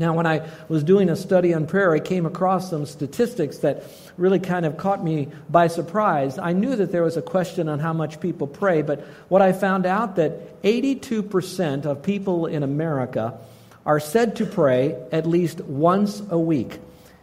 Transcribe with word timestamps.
Now, 0.00 0.14
when 0.14 0.26
I 0.26 0.48
was 0.70 0.82
doing 0.82 1.10
a 1.10 1.14
study 1.14 1.52
on 1.52 1.66
prayer, 1.66 1.92
I 1.92 2.00
came 2.00 2.24
across 2.24 2.70
some 2.70 2.86
statistics 2.86 3.58
that 3.58 3.84
really 4.16 4.38
kind 4.38 4.64
of 4.64 4.78
caught 4.78 5.04
me 5.04 5.28
by 5.50 5.66
surprise. 5.66 6.38
I 6.38 6.54
knew 6.54 6.74
that 6.74 6.90
there 6.90 7.02
was 7.02 7.18
a 7.18 7.22
question 7.22 7.68
on 7.68 7.80
how 7.80 7.92
much 7.92 8.18
people 8.18 8.46
pray, 8.46 8.80
but 8.80 9.00
what 9.28 9.42
I 9.42 9.52
found 9.52 9.84
out 9.84 10.16
that 10.16 10.62
82% 10.62 11.84
of 11.84 12.02
people 12.02 12.46
in 12.46 12.62
America 12.62 13.38
are 13.84 14.00
said 14.00 14.36
to 14.36 14.46
pray 14.46 14.96
at 15.12 15.26
least 15.26 15.60
once 15.60 16.22
a 16.30 16.38
week. 16.38 16.78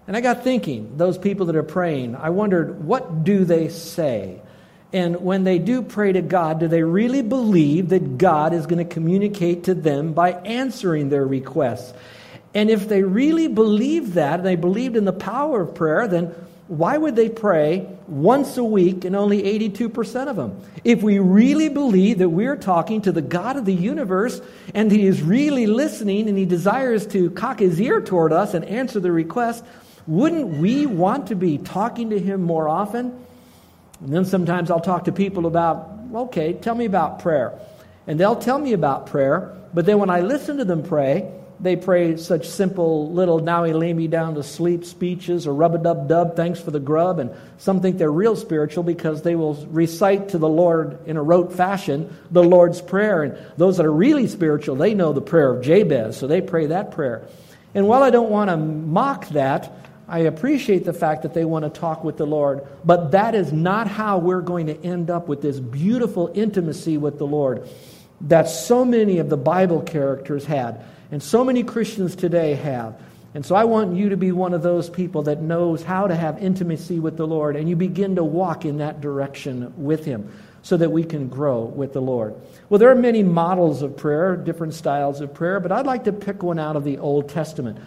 And 0.05 0.15
I 0.15 0.21
got 0.21 0.43
thinking, 0.43 0.97
those 0.97 1.17
people 1.17 1.47
that 1.47 1.55
are 1.55 1.63
praying, 1.63 2.15
I 2.15 2.29
wondered, 2.29 2.83
what 2.83 3.23
do 3.23 3.43
they 3.43 3.69
say? 3.69 4.39
And 4.93 5.23
when 5.23 5.45
they 5.45 5.57
do 5.57 5.81
pray 5.81 6.11
to 6.11 6.21
God, 6.21 6.59
do 6.59 6.67
they 6.67 6.83
really 6.83 7.23
believe 7.23 7.89
that 7.89 8.19
God 8.19 8.53
is 8.53 8.67
going 8.67 8.87
to 8.87 8.93
communicate 8.93 9.63
to 9.63 9.73
them 9.73 10.13
by 10.13 10.33
answering 10.33 11.09
their 11.09 11.25
requests? 11.25 11.91
And 12.57 12.71
if 12.71 12.89
they 12.89 13.03
really 13.03 13.47
believed 13.47 14.13
that, 14.13 14.39
and 14.39 14.47
they 14.47 14.55
believed 14.55 14.97
in 14.97 15.05
the 15.05 15.13
power 15.13 15.61
of 15.61 15.75
prayer, 15.75 16.07
then 16.07 16.33
why 16.67 16.97
would 16.97 17.15
they 17.15 17.29
pray 17.29 17.87
once 18.07 18.57
a 18.57 18.63
week 18.63 19.05
and 19.05 19.15
only 19.15 19.43
82% 19.43 20.27
of 20.27 20.37
them? 20.37 20.59
If 20.83 21.03
we 21.03 21.19
really 21.19 21.69
believe 21.69 22.17
that 22.17 22.29
we're 22.29 22.55
talking 22.55 23.03
to 23.03 23.11
the 23.11 23.21
God 23.21 23.57
of 23.57 23.65
the 23.65 23.75
universe 23.75 24.41
and 24.73 24.91
He 24.91 25.05
is 25.05 25.21
really 25.21 25.67
listening 25.67 26.27
and 26.27 26.35
He 26.35 26.45
desires 26.45 27.05
to 27.09 27.29
cock 27.29 27.59
His 27.59 27.79
ear 27.79 28.01
toward 28.01 28.33
us 28.33 28.55
and 28.55 28.65
answer 28.65 28.99
the 28.99 29.11
request, 29.11 29.63
wouldn't 30.07 30.57
we 30.57 30.87
want 30.87 31.27
to 31.27 31.35
be 31.35 31.59
talking 31.59 32.09
to 32.09 32.17
Him 32.19 32.41
more 32.41 32.67
often? 32.67 33.23
And 34.01 34.11
then 34.11 34.25
sometimes 34.25 34.71
I'll 34.71 34.79
talk 34.79 35.03
to 35.03 35.11
people 35.11 35.45
about, 35.45 35.91
okay, 36.11 36.53
tell 36.53 36.73
me 36.73 36.85
about 36.85 37.19
prayer. 37.19 37.53
And 38.07 38.19
they'll 38.19 38.35
tell 38.35 38.57
me 38.57 38.73
about 38.73 39.05
prayer, 39.05 39.55
but 39.75 39.85
then 39.85 39.99
when 39.99 40.09
I 40.09 40.21
listen 40.21 40.57
to 40.57 40.65
them 40.65 40.81
pray, 40.81 41.36
they 41.59 41.75
pray 41.75 42.17
such 42.17 42.47
simple 42.47 43.11
little 43.11 43.39
now 43.39 43.63
he 43.63 43.73
lay 43.73 43.91
me 43.91 44.07
down 44.07 44.35
to 44.35 44.43
sleep 44.43 44.85
speeches 44.85 45.47
or 45.47 45.53
rub 45.53 45.73
a 45.73 45.77
dub 45.77 46.07
dub 46.07 46.35
thanks 46.35 46.59
for 46.59 46.71
the 46.71 46.79
grub 46.79 47.19
and 47.19 47.31
some 47.57 47.81
think 47.81 47.97
they're 47.97 48.11
real 48.11 48.35
spiritual 48.35 48.83
because 48.83 49.23
they 49.23 49.35
will 49.35 49.55
recite 49.67 50.29
to 50.29 50.37
the 50.37 50.47
lord 50.47 50.99
in 51.07 51.17
a 51.17 51.23
rote 51.23 51.51
fashion 51.53 52.15
the 52.31 52.43
lord's 52.43 52.81
prayer. 52.81 53.23
And 53.23 53.37
those 53.57 53.77
that 53.77 53.85
are 53.85 53.91
really 53.91 54.27
spiritual 54.27 54.75
they 54.75 54.93
know 54.93 55.13
the 55.13 55.21
prayer 55.21 55.51
of 55.51 55.63
jabez 55.63 56.17
so 56.17 56.27
they 56.27 56.41
pray 56.41 56.67
that 56.67 56.91
prayer. 56.91 57.27
And 57.73 57.87
while 57.87 58.03
i 58.03 58.11
don't 58.11 58.29
want 58.29 58.49
to 58.49 58.57
mock 58.57 59.27
that 59.29 59.73
i 60.07 60.19
appreciate 60.19 60.85
the 60.85 60.93
fact 60.93 61.23
that 61.23 61.33
they 61.33 61.45
want 61.45 61.65
to 61.65 61.79
talk 61.79 62.03
with 62.03 62.17
the 62.17 62.27
lord. 62.27 62.67
But 62.85 63.11
that 63.11 63.33
is 63.33 63.51
not 63.51 63.87
how 63.87 64.19
we're 64.19 64.41
going 64.41 64.67
to 64.67 64.79
end 64.85 65.09
up 65.09 65.27
with 65.27 65.41
this 65.41 65.59
beautiful 65.59 66.31
intimacy 66.35 66.97
with 66.97 67.17
the 67.17 67.27
lord 67.27 67.67
that 68.21 68.49
so 68.49 68.83
many 68.83 69.19
of 69.19 69.29
the 69.29 69.37
bible 69.37 69.81
characters 69.81 70.45
had 70.45 70.83
and 71.11 71.21
so 71.21 71.43
many 71.43 71.63
Christians 71.63 72.15
today 72.15 72.55
have. 72.55 72.99
And 73.33 73.45
so 73.45 73.55
I 73.55 73.65
want 73.65 73.95
you 73.95 74.09
to 74.09 74.17
be 74.17 74.31
one 74.31 74.53
of 74.53 74.63
those 74.63 74.89
people 74.89 75.23
that 75.23 75.41
knows 75.41 75.83
how 75.83 76.07
to 76.07 76.15
have 76.15 76.41
intimacy 76.41 76.99
with 76.99 77.17
the 77.17 77.27
Lord, 77.27 77.55
and 77.55 77.69
you 77.69 77.75
begin 77.75 78.15
to 78.15 78.23
walk 78.23 78.65
in 78.65 78.79
that 78.79 78.99
direction 78.99 79.73
with 79.77 80.05
Him 80.05 80.31
so 80.63 80.75
that 80.77 80.91
we 80.91 81.03
can 81.03 81.27
grow 81.27 81.61
with 81.61 81.93
the 81.93 82.01
Lord. 82.01 82.35
Well, 82.69 82.79
there 82.79 82.89
are 82.89 82.95
many 82.95 83.23
models 83.23 83.81
of 83.83 83.95
prayer, 83.95 84.35
different 84.35 84.73
styles 84.73 85.21
of 85.21 85.33
prayer, 85.33 85.59
but 85.59 85.71
I'd 85.71 85.85
like 85.85 86.05
to 86.05 86.13
pick 86.13 86.41
one 86.41 86.59
out 86.59 86.75
of 86.75 86.83
the 86.83 86.97
Old 86.97 87.29
Testament. 87.29 87.77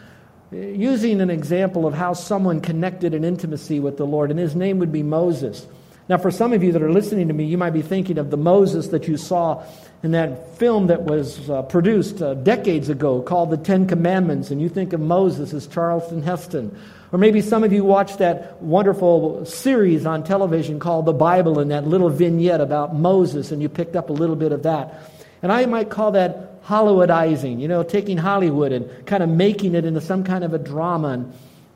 Using 0.52 1.20
an 1.20 1.30
example 1.30 1.86
of 1.86 1.94
how 1.94 2.12
someone 2.12 2.60
connected 2.60 3.12
in 3.12 3.24
intimacy 3.24 3.80
with 3.80 3.96
the 3.96 4.06
Lord, 4.06 4.30
and 4.30 4.38
his 4.38 4.54
name 4.54 4.78
would 4.78 4.92
be 4.92 5.02
Moses. 5.02 5.66
Now, 6.08 6.18
for 6.18 6.30
some 6.30 6.52
of 6.52 6.62
you 6.62 6.72
that 6.72 6.82
are 6.82 6.92
listening 6.92 7.28
to 7.28 7.34
me, 7.34 7.44
you 7.44 7.58
might 7.58 7.70
be 7.70 7.82
thinking 7.82 8.18
of 8.18 8.30
the 8.30 8.36
Moses 8.36 8.88
that 8.88 9.06
you 9.08 9.16
saw 9.16 9.64
in 10.02 10.12
that 10.12 10.56
film 10.56 10.86
that 10.86 11.02
was 11.02 11.50
uh, 11.50 11.62
produced 11.62 12.22
uh, 12.22 12.34
decades 12.34 12.88
ago 12.88 13.20
called 13.20 13.50
The 13.50 13.58
Ten 13.58 13.86
Commandments, 13.86 14.50
and 14.50 14.60
you 14.60 14.68
think 14.68 14.92
of 14.92 15.00
Moses 15.00 15.52
as 15.52 15.66
Charlton 15.66 16.22
Heston. 16.22 16.76
Or 17.12 17.18
maybe 17.18 17.42
some 17.42 17.64
of 17.64 17.72
you 17.72 17.84
watched 17.84 18.18
that 18.18 18.62
wonderful 18.62 19.44
series 19.44 20.06
on 20.06 20.24
television 20.24 20.78
called 20.78 21.06
The 21.06 21.12
Bible 21.12 21.58
and 21.58 21.70
that 21.70 21.86
little 21.86 22.08
vignette 22.08 22.60
about 22.60 22.94
Moses, 22.94 23.50
and 23.50 23.60
you 23.60 23.68
picked 23.68 23.96
up 23.96 24.10
a 24.10 24.12
little 24.12 24.36
bit 24.36 24.52
of 24.52 24.62
that. 24.62 25.10
And 25.42 25.52
I 25.52 25.66
might 25.66 25.90
call 25.90 26.12
that 26.12 26.62
Hollywoodizing, 26.64 27.60
you 27.60 27.68
know, 27.68 27.82
taking 27.82 28.16
Hollywood 28.16 28.72
and 28.72 29.06
kind 29.06 29.22
of 29.22 29.28
making 29.28 29.74
it 29.74 29.84
into 29.84 30.00
some 30.00 30.24
kind 30.24 30.44
of 30.44 30.54
a 30.54 30.58
drama. 30.58 31.26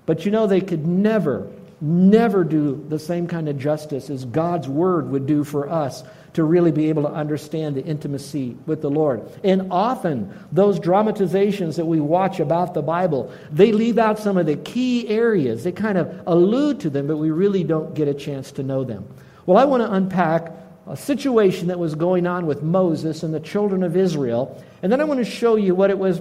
But 0.07 0.25
you 0.25 0.31
know, 0.31 0.47
they 0.47 0.61
could 0.61 0.87
never, 0.87 1.51
never 1.81 2.45
do 2.45 2.85
the 2.89 2.99
same 2.99 3.27
kind 3.27 3.49
of 3.49 3.59
justice 3.59 4.09
as 4.09 4.25
God's 4.25 4.69
Word 4.69 5.11
would 5.11 5.27
do 5.27 5.45
for 5.45 5.69
us 5.69 6.05
to 6.35 6.45
really 6.45 6.73
be 6.73 6.89
able 6.89 7.03
to 7.03 7.11
understand 7.11 7.77
the 7.77 7.85
intimacy 7.85 8.57
with 8.67 8.83
the 8.83 8.91
Lord. 8.91 9.23
And 9.43 9.73
often, 9.73 10.33
those 10.53 10.79
dramatizations 10.79 11.77
that 11.77 11.87
we 11.87 12.01
watch 12.01 12.41
about 12.41 12.75
the 12.75 12.83
Bible, 12.83 13.33
they 13.51 13.73
leave 13.73 13.99
out 13.99 14.19
some 14.19 14.37
of 14.37 14.47
the 14.47 14.57
key 14.57 15.09
areas. 15.09 15.65
They 15.65 15.73
kind 15.73 15.97
of 15.97 16.23
allude 16.27 16.81
to 16.81 16.91
them, 16.91 17.07
but 17.07 17.17
we 17.17 17.31
really 17.31 17.65
don't 17.65 17.95
get 17.95 18.09
a 18.09 18.15
chance 18.15 18.53
to 18.53 18.63
know 18.63 18.85
them. 18.85 19.07
Well, 19.47 19.57
I 19.57 19.65
want 19.65 19.83
to 19.83 19.93
unpack 19.93 20.53
a 20.87 20.97
situation 20.97 21.69
that 21.69 21.79
was 21.79 21.95
going 21.95 22.27
on 22.27 22.47
with 22.47 22.63
Moses 22.63 23.23
and 23.23 23.33
the 23.33 23.41
children 23.41 23.83
of 23.83 23.97
Israel, 23.97 24.63
and 24.83 24.91
then 24.91 25.01
I 25.01 25.05
want 25.05 25.19
to 25.19 25.25
show 25.25 25.57
you 25.57 25.75
what 25.75 25.91
it 25.91 25.99
was 25.99 26.21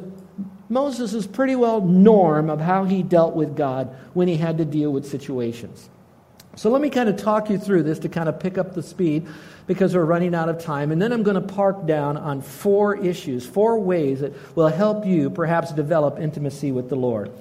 Moses' 0.69 1.13
is 1.13 1.27
pretty 1.27 1.55
well 1.55 1.81
norm 1.81 2.49
of 2.49 2.59
how 2.59 2.85
he 2.85 3.03
dealt 3.03 3.35
with 3.35 3.55
God 3.55 3.95
when 4.13 4.27
he 4.27 4.37
had 4.37 4.57
to 4.57 4.65
deal 4.65 4.91
with 4.91 5.05
situations. 5.05 5.89
So 6.55 6.69
let 6.69 6.83
me 6.83 6.91
kind 6.91 7.09
of 7.09 7.17
talk 7.17 7.49
you 7.49 7.57
through 7.57 7.83
this 7.83 7.99
to 7.99 8.09
kind 8.09 8.29
of 8.29 8.39
pick 8.39 8.59
up 8.59 8.75
the 8.75 8.83
speed 8.83 9.27
because 9.65 9.95
we're 9.95 10.05
running 10.05 10.35
out 10.35 10.49
of 10.49 10.63
time. 10.63 10.91
And 10.91 11.01
then 11.01 11.11
I'm 11.11 11.23
going 11.23 11.35
to 11.35 11.53
park 11.53 11.87
down 11.87 12.15
on 12.15 12.41
four 12.41 12.95
issues, 12.95 13.45
four 13.45 13.79
ways 13.79 14.19
that 14.19 14.33
will 14.55 14.67
help 14.67 15.05
you 15.05 15.31
perhaps 15.31 15.71
develop 15.71 16.19
intimacy 16.19 16.71
with 16.71 16.89
the 16.89 16.95
Lord. 16.95 17.31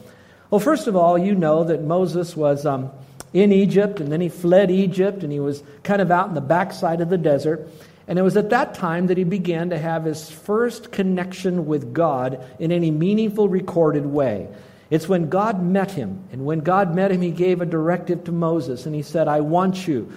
Well, 0.48 0.60
first 0.60 0.86
of 0.86 0.96
all, 0.96 1.18
you 1.18 1.34
know 1.34 1.64
that 1.64 1.82
Moses 1.82 2.34
was 2.34 2.64
um, 2.64 2.90
in 3.34 3.52
Egypt 3.52 4.00
and 4.00 4.10
then 4.10 4.22
he 4.22 4.30
fled 4.30 4.70
Egypt 4.70 5.22
and 5.22 5.30
he 5.30 5.40
was 5.40 5.62
kind 5.82 6.00
of 6.00 6.10
out 6.10 6.28
in 6.28 6.34
the 6.34 6.40
backside 6.40 7.02
of 7.02 7.10
the 7.10 7.18
desert. 7.18 7.68
And 8.08 8.18
it 8.18 8.22
was 8.22 8.36
at 8.36 8.50
that 8.50 8.74
time 8.74 9.08
that 9.08 9.18
he 9.18 9.24
began 9.24 9.70
to 9.70 9.78
have 9.78 10.04
his 10.04 10.30
first 10.30 10.90
connection 10.90 11.66
with 11.66 11.92
God 11.92 12.42
in 12.58 12.72
any 12.72 12.90
meaningful 12.90 13.48
recorded 13.48 14.06
way. 14.06 14.48
It's 14.92 15.08
when 15.08 15.30
God 15.30 15.62
met 15.62 15.90
him. 15.90 16.22
And 16.32 16.44
when 16.44 16.60
God 16.60 16.94
met 16.94 17.10
him, 17.10 17.22
he 17.22 17.30
gave 17.30 17.62
a 17.62 17.66
directive 17.66 18.24
to 18.24 18.32
Moses. 18.32 18.84
And 18.84 18.94
he 18.94 19.00
said, 19.00 19.26
I 19.26 19.40
want 19.40 19.88
you 19.88 20.12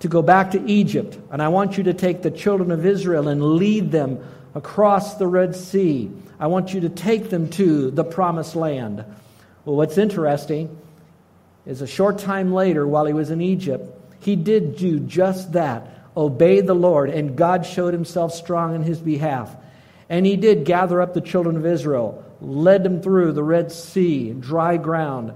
to 0.00 0.08
go 0.08 0.20
back 0.20 0.50
to 0.50 0.62
Egypt. 0.70 1.18
And 1.30 1.40
I 1.40 1.48
want 1.48 1.78
you 1.78 1.84
to 1.84 1.94
take 1.94 2.20
the 2.20 2.30
children 2.30 2.70
of 2.70 2.84
Israel 2.84 3.28
and 3.28 3.56
lead 3.56 3.90
them 3.90 4.22
across 4.54 5.14
the 5.14 5.26
Red 5.26 5.56
Sea. 5.56 6.10
I 6.38 6.48
want 6.48 6.74
you 6.74 6.82
to 6.82 6.90
take 6.90 7.30
them 7.30 7.48
to 7.52 7.90
the 7.90 8.04
promised 8.04 8.54
land. 8.54 9.02
Well, 9.64 9.76
what's 9.76 9.96
interesting 9.96 10.76
is 11.64 11.80
a 11.80 11.86
short 11.86 12.18
time 12.18 12.52
later, 12.52 12.86
while 12.86 13.06
he 13.06 13.14
was 13.14 13.30
in 13.30 13.40
Egypt, 13.40 13.90
he 14.20 14.36
did 14.36 14.76
do 14.76 15.00
just 15.00 15.52
that 15.52 15.88
obey 16.14 16.60
the 16.60 16.74
Lord, 16.74 17.08
and 17.08 17.34
God 17.34 17.64
showed 17.64 17.94
himself 17.94 18.34
strong 18.34 18.74
in 18.74 18.82
his 18.82 18.98
behalf. 18.98 19.56
And 20.10 20.26
he 20.26 20.36
did 20.36 20.66
gather 20.66 21.00
up 21.00 21.14
the 21.14 21.22
children 21.22 21.56
of 21.56 21.64
Israel 21.64 22.26
led 22.40 22.84
them 22.84 23.02
through 23.02 23.32
the 23.32 23.42
Red 23.42 23.72
Sea, 23.72 24.32
dry 24.32 24.76
ground, 24.76 25.32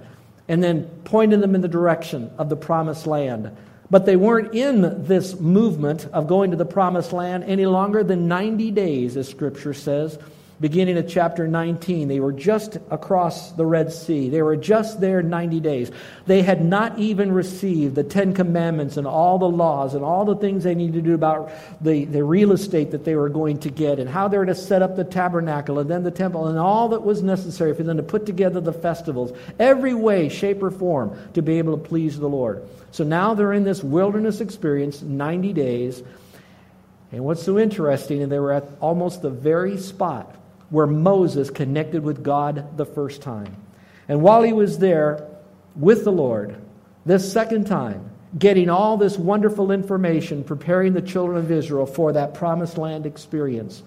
and 0.49 0.63
then 0.63 0.85
pointed 1.05 1.41
them 1.41 1.55
in 1.55 1.61
the 1.61 1.69
direction 1.69 2.31
of 2.39 2.49
the 2.49 2.57
promised 2.57 3.07
land. 3.07 3.57
But 3.91 4.07
they 4.07 4.17
weren't 4.17 4.55
in 4.55 5.07
this 5.07 5.39
movement 5.39 6.07
of 6.13 6.27
going 6.27 6.51
to 6.51 6.57
the 6.57 6.65
promised 6.65 7.13
land 7.13 7.45
any 7.45 7.67
longer 7.67 8.03
than 8.03 8.29
90 8.29 8.71
days, 8.71 9.17
as 9.17 9.29
Scripture 9.29 9.75
says 9.75 10.19
beginning 10.63 10.97
of 10.97 11.09
chapter 11.09 11.49
19. 11.49 12.07
They 12.07 12.21
were 12.21 12.33
just 12.33 12.77
across 12.89 13.51
the 13.51 13.67
Red 13.67 13.93
Sea. 13.93 14.29
They 14.29 14.43
were 14.43 14.55
just 14.55 15.01
there 15.01 15.21
90 15.21 15.59
days. 15.59 15.91
They 16.27 16.43
had 16.43 16.65
not 16.65 17.01
even 17.01 17.33
received 17.33 17.97
the 17.97 18.05
Ten 18.05 18.33
Commandments 18.33 18.97
and 18.97 19.05
all 19.05 19.41
the 19.41 19.49
laws 19.49 19.95
and 19.95 20.05
all 20.05 20.25
the 20.25 20.37
things 20.37 20.63
they 20.63 20.77
needed 20.77 20.95
to 20.95 21.03
do 21.03 21.15
about 21.15 21.51
the, 21.81 22.05
the 22.05 22.23
real 22.23 22.53
estate 22.53 22.93
that 22.93 23.05
they 23.05 23.17
were 23.17 23.29
going 23.29 23.59
to 23.59 23.71
get 23.71 23.99
and 23.99 24.09
how 24.09 24.29
they 24.29 24.39
were 24.39 24.47
to 24.47 24.55
set 24.55 24.83
up 24.83 24.95
the 24.95 25.03
tabernacle 25.03 25.81
and 25.81 25.91
then 25.91 26.05
the 26.05 26.13
temple 26.13 26.47
and 26.47 26.57
all 26.57 26.91
that 26.91 27.03
was 27.03 27.25
necessary 27.25 27.75
for 27.75 27.83
them 27.83 27.97
to 27.97 28.03
put 28.05 28.25
together 28.25 28.61
the 28.61 28.73
festivals, 28.73 29.37
every 29.59 29.95
way, 29.95 30.29
shape, 30.29 30.63
or 30.63 30.71
form 30.71 31.19
to 31.35 31.43
be 31.43 31.59
able 31.59 31.77
to 31.77 31.83
please 31.83 32.21
the 32.21 32.29
Lord. 32.29 32.63
So 32.93 33.03
now 33.03 33.35
they're 33.35 33.53
in 33.53 33.65
this 33.65 33.83
wilderness 33.83 34.41
experience, 34.41 35.03
90 35.03 35.55
days. 35.55 36.05
And 37.11 37.25
what's 37.25 37.43
so 37.43 37.59
interesting, 37.59 38.23
and 38.23 38.31
they 38.31 38.39
were 38.39 38.53
at 38.53 38.69
almost 38.81 39.23
the 39.23 39.31
very 39.31 39.77
spot 39.77 40.37
where 40.73 40.87
Moses 40.87 41.51
connected 41.51 42.03
with 42.03 42.25
God 42.25 42.77
the 42.77 42.87
first 42.87 43.23
time. 43.23 43.55
And 44.09 44.23
while 44.23 44.43
he 44.43 44.53
was 44.53 44.79
there 44.79 45.29
with 45.77 46.03
the 46.03 46.11
Lord, 46.11 46.57
this 47.07 47.31
second 47.31 47.67
time, 47.67 48.11
getting 48.39 48.71
all 48.71 48.97
this 48.97 49.19
wonderful 49.19 49.71
information, 49.71 50.43
preparing 50.43 50.95
the 50.95 51.03
children 51.03 51.37
of 51.37 51.51
Israel 51.51 51.87
for 51.87 52.15
that 52.15 52.35
promised 52.35 52.79
land 52.79 53.05
experience, 53.05 53.83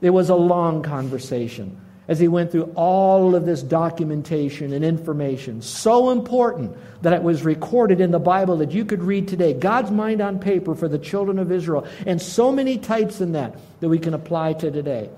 It 0.00 0.10
was 0.10 0.30
a 0.30 0.34
long 0.34 0.82
conversation 0.82 1.78
as 2.08 2.18
he 2.18 2.26
went 2.26 2.50
through 2.50 2.72
all 2.74 3.36
of 3.36 3.44
this 3.46 3.62
documentation 3.62 4.72
and 4.72 4.84
information. 4.84 5.62
So 5.62 6.10
important 6.10 6.76
that 7.02 7.12
it 7.12 7.22
was 7.22 7.44
recorded 7.44 8.00
in 8.00 8.10
the 8.10 8.18
Bible 8.18 8.56
that 8.58 8.72
you 8.72 8.84
could 8.84 9.02
read 9.02 9.28
today. 9.28 9.52
God's 9.52 9.90
mind 9.90 10.20
on 10.20 10.40
paper 10.40 10.74
for 10.74 10.88
the 10.88 10.98
children 10.98 11.38
of 11.38 11.52
Israel. 11.52 11.86
And 12.06 12.20
so 12.20 12.50
many 12.50 12.78
types 12.78 13.20
in 13.20 13.32
that 13.32 13.56
that 13.80 13.88
we 13.88 13.98
can 13.98 14.14
apply 14.14 14.54
to 14.54 14.70
today. 14.70 15.08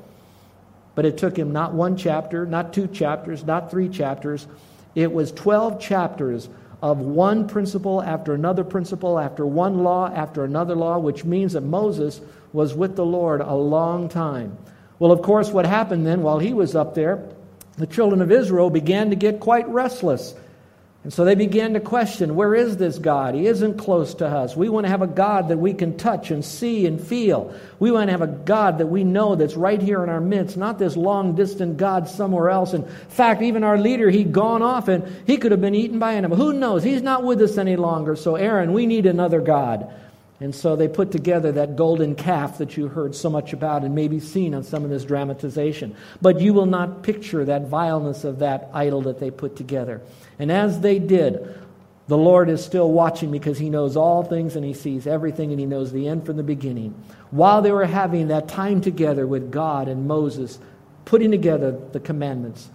But 0.94 1.06
it 1.06 1.18
took 1.18 1.38
him 1.38 1.52
not 1.52 1.72
one 1.72 1.96
chapter, 1.96 2.44
not 2.46 2.72
two 2.72 2.86
chapters, 2.86 3.44
not 3.44 3.70
three 3.70 3.88
chapters. 3.88 4.46
It 4.94 5.12
was 5.12 5.32
12 5.32 5.80
chapters 5.80 6.48
of 6.82 6.98
one 6.98 7.48
principle 7.48 8.02
after 8.02 8.34
another 8.34 8.64
principle, 8.64 9.18
after 9.18 9.46
one 9.46 9.82
law 9.84 10.12
after 10.12 10.44
another 10.44 10.74
law, 10.74 10.98
which 10.98 11.24
means 11.24 11.52
that 11.52 11.62
Moses 11.62 12.20
was 12.52 12.74
with 12.74 12.96
the 12.96 13.06
Lord 13.06 13.40
a 13.40 13.54
long 13.54 14.08
time. 14.08 14.58
Well, 14.98 15.12
of 15.12 15.22
course, 15.22 15.50
what 15.50 15.64
happened 15.64 16.06
then 16.06 16.22
while 16.22 16.38
he 16.38 16.52
was 16.52 16.74
up 16.74 16.94
there, 16.94 17.26
the 17.78 17.86
children 17.86 18.20
of 18.20 18.30
Israel 18.30 18.68
began 18.68 19.10
to 19.10 19.16
get 19.16 19.40
quite 19.40 19.68
restless. 19.68 20.34
And 21.04 21.12
so 21.12 21.24
they 21.24 21.34
began 21.34 21.72
to 21.74 21.80
question 21.80 22.36
where 22.36 22.54
is 22.54 22.76
this 22.76 22.98
God? 22.98 23.34
He 23.34 23.46
isn't 23.46 23.76
close 23.76 24.14
to 24.14 24.26
us. 24.26 24.54
We 24.54 24.68
want 24.68 24.84
to 24.86 24.90
have 24.90 25.02
a 25.02 25.08
God 25.08 25.48
that 25.48 25.58
we 25.58 25.74
can 25.74 25.96
touch 25.96 26.30
and 26.30 26.44
see 26.44 26.86
and 26.86 27.00
feel. 27.00 27.52
We 27.80 27.90
want 27.90 28.06
to 28.06 28.12
have 28.12 28.22
a 28.22 28.28
God 28.28 28.78
that 28.78 28.86
we 28.86 29.02
know 29.02 29.34
that's 29.34 29.56
right 29.56 29.82
here 29.82 30.04
in 30.04 30.08
our 30.08 30.20
midst, 30.20 30.56
not 30.56 30.78
this 30.78 30.96
long 30.96 31.34
distant 31.34 31.76
God 31.76 32.08
somewhere 32.08 32.50
else. 32.50 32.72
In 32.72 32.84
fact, 32.84 33.42
even 33.42 33.64
our 33.64 33.78
leader, 33.78 34.10
he'd 34.10 34.32
gone 34.32 34.62
off 34.62 34.86
and 34.86 35.04
he 35.26 35.38
could 35.38 35.50
have 35.50 35.60
been 35.60 35.74
eaten 35.74 35.98
by 35.98 36.12
an 36.12 36.18
animal. 36.18 36.36
Who 36.36 36.52
knows? 36.52 36.84
He's 36.84 37.02
not 37.02 37.24
with 37.24 37.42
us 37.42 37.58
any 37.58 37.74
longer. 37.74 38.14
So, 38.14 38.36
Aaron, 38.36 38.72
we 38.72 38.86
need 38.86 39.06
another 39.06 39.40
God. 39.40 39.92
And 40.42 40.52
so 40.52 40.74
they 40.74 40.88
put 40.88 41.12
together 41.12 41.52
that 41.52 41.76
golden 41.76 42.16
calf 42.16 42.58
that 42.58 42.76
you 42.76 42.88
heard 42.88 43.14
so 43.14 43.30
much 43.30 43.52
about 43.52 43.84
and 43.84 43.94
maybe 43.94 44.18
seen 44.18 44.56
on 44.56 44.64
some 44.64 44.82
of 44.82 44.90
this 44.90 45.04
dramatization. 45.04 45.94
But 46.20 46.40
you 46.40 46.52
will 46.52 46.66
not 46.66 47.04
picture 47.04 47.44
that 47.44 47.68
vileness 47.68 48.24
of 48.24 48.40
that 48.40 48.68
idol 48.74 49.02
that 49.02 49.20
they 49.20 49.30
put 49.30 49.54
together. 49.54 50.00
And 50.40 50.50
as 50.50 50.80
they 50.80 50.98
did, 50.98 51.56
the 52.08 52.18
Lord 52.18 52.48
is 52.48 52.64
still 52.64 52.90
watching 52.90 53.30
because 53.30 53.56
He 53.56 53.70
knows 53.70 53.96
all 53.96 54.24
things 54.24 54.56
and 54.56 54.64
He 54.64 54.74
sees 54.74 55.06
everything 55.06 55.52
and 55.52 55.60
He 55.60 55.66
knows 55.66 55.92
the 55.92 56.08
end 56.08 56.26
from 56.26 56.38
the 56.38 56.42
beginning. 56.42 56.92
While 57.30 57.62
they 57.62 57.70
were 57.70 57.84
having 57.84 58.26
that 58.26 58.48
time 58.48 58.80
together 58.80 59.28
with 59.28 59.52
God 59.52 59.86
and 59.86 60.08
Moses, 60.08 60.58
putting 61.04 61.30
together 61.30 61.78
the 61.92 62.00
commandments, 62.00 62.68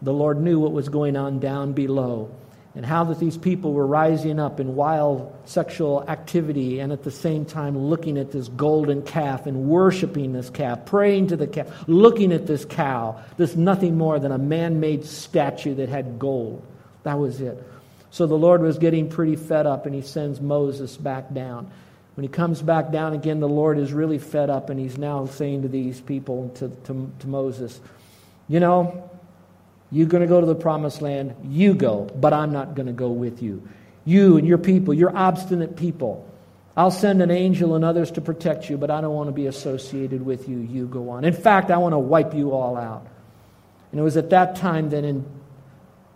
the 0.00 0.12
Lord 0.12 0.40
knew 0.40 0.60
what 0.60 0.70
was 0.70 0.88
going 0.88 1.16
on 1.16 1.40
down 1.40 1.72
below 1.72 2.30
and 2.74 2.86
how 2.86 3.02
that 3.04 3.18
these 3.18 3.36
people 3.36 3.72
were 3.72 3.86
rising 3.86 4.38
up 4.38 4.60
in 4.60 4.76
wild 4.76 5.36
sexual 5.44 6.04
activity 6.08 6.78
and 6.78 6.92
at 6.92 7.02
the 7.02 7.10
same 7.10 7.44
time 7.44 7.76
looking 7.76 8.16
at 8.16 8.30
this 8.30 8.48
golden 8.48 9.02
calf 9.02 9.46
and 9.46 9.68
worshiping 9.68 10.32
this 10.32 10.50
calf, 10.50 10.84
praying 10.86 11.26
to 11.28 11.36
the 11.36 11.48
calf, 11.48 11.66
looking 11.88 12.32
at 12.32 12.46
this 12.46 12.64
cow, 12.64 13.20
this 13.36 13.56
nothing 13.56 13.98
more 13.98 14.20
than 14.20 14.30
a 14.30 14.38
man 14.38 14.78
made 14.78 15.04
statue 15.04 15.74
that 15.74 15.88
had 15.88 16.18
gold. 16.18 16.64
That 17.02 17.18
was 17.18 17.40
it. 17.40 17.60
So 18.12 18.26
the 18.26 18.36
Lord 18.38 18.62
was 18.62 18.78
getting 18.78 19.08
pretty 19.08 19.36
fed 19.36 19.66
up 19.66 19.86
and 19.86 19.94
he 19.94 20.02
sends 20.02 20.40
Moses 20.40 20.96
back 20.96 21.32
down. 21.32 21.70
When 22.14 22.22
he 22.22 22.28
comes 22.28 22.62
back 22.62 22.92
down 22.92 23.14
again, 23.14 23.40
the 23.40 23.48
Lord 23.48 23.78
is 23.78 23.92
really 23.92 24.18
fed 24.18 24.48
up 24.48 24.70
and 24.70 24.78
he's 24.78 24.98
now 24.98 25.26
saying 25.26 25.62
to 25.62 25.68
these 25.68 26.00
people, 26.00 26.50
to, 26.56 26.68
to, 26.84 27.10
to 27.20 27.26
Moses, 27.26 27.80
You 28.48 28.60
know, 28.60 29.09
you're 29.92 30.06
going 30.06 30.22
to 30.22 30.28
go 30.28 30.40
to 30.40 30.46
the 30.46 30.54
promised 30.54 31.02
land. 31.02 31.34
You 31.44 31.74
go, 31.74 32.08
but 32.14 32.32
I'm 32.32 32.52
not 32.52 32.74
going 32.74 32.86
to 32.86 32.92
go 32.92 33.10
with 33.10 33.42
you. 33.42 33.66
You 34.04 34.36
and 34.36 34.46
your 34.46 34.58
people, 34.58 34.94
you're 34.94 35.16
obstinate 35.16 35.76
people. 35.76 36.26
I'll 36.76 36.90
send 36.90 37.20
an 37.20 37.30
angel 37.30 37.74
and 37.74 37.84
others 37.84 38.12
to 38.12 38.20
protect 38.20 38.70
you, 38.70 38.78
but 38.78 38.90
I 38.90 39.00
don't 39.00 39.14
want 39.14 39.28
to 39.28 39.32
be 39.32 39.46
associated 39.46 40.24
with 40.24 40.48
you. 40.48 40.58
You 40.58 40.86
go 40.86 41.10
on. 41.10 41.24
In 41.24 41.32
fact, 41.32 41.70
I 41.70 41.78
want 41.78 41.92
to 41.92 41.98
wipe 41.98 42.32
you 42.34 42.52
all 42.52 42.76
out. 42.76 43.06
And 43.90 44.00
it 44.00 44.02
was 44.02 44.16
at 44.16 44.30
that 44.30 44.56
time 44.56 44.90
that 44.90 45.04
in 45.04 45.26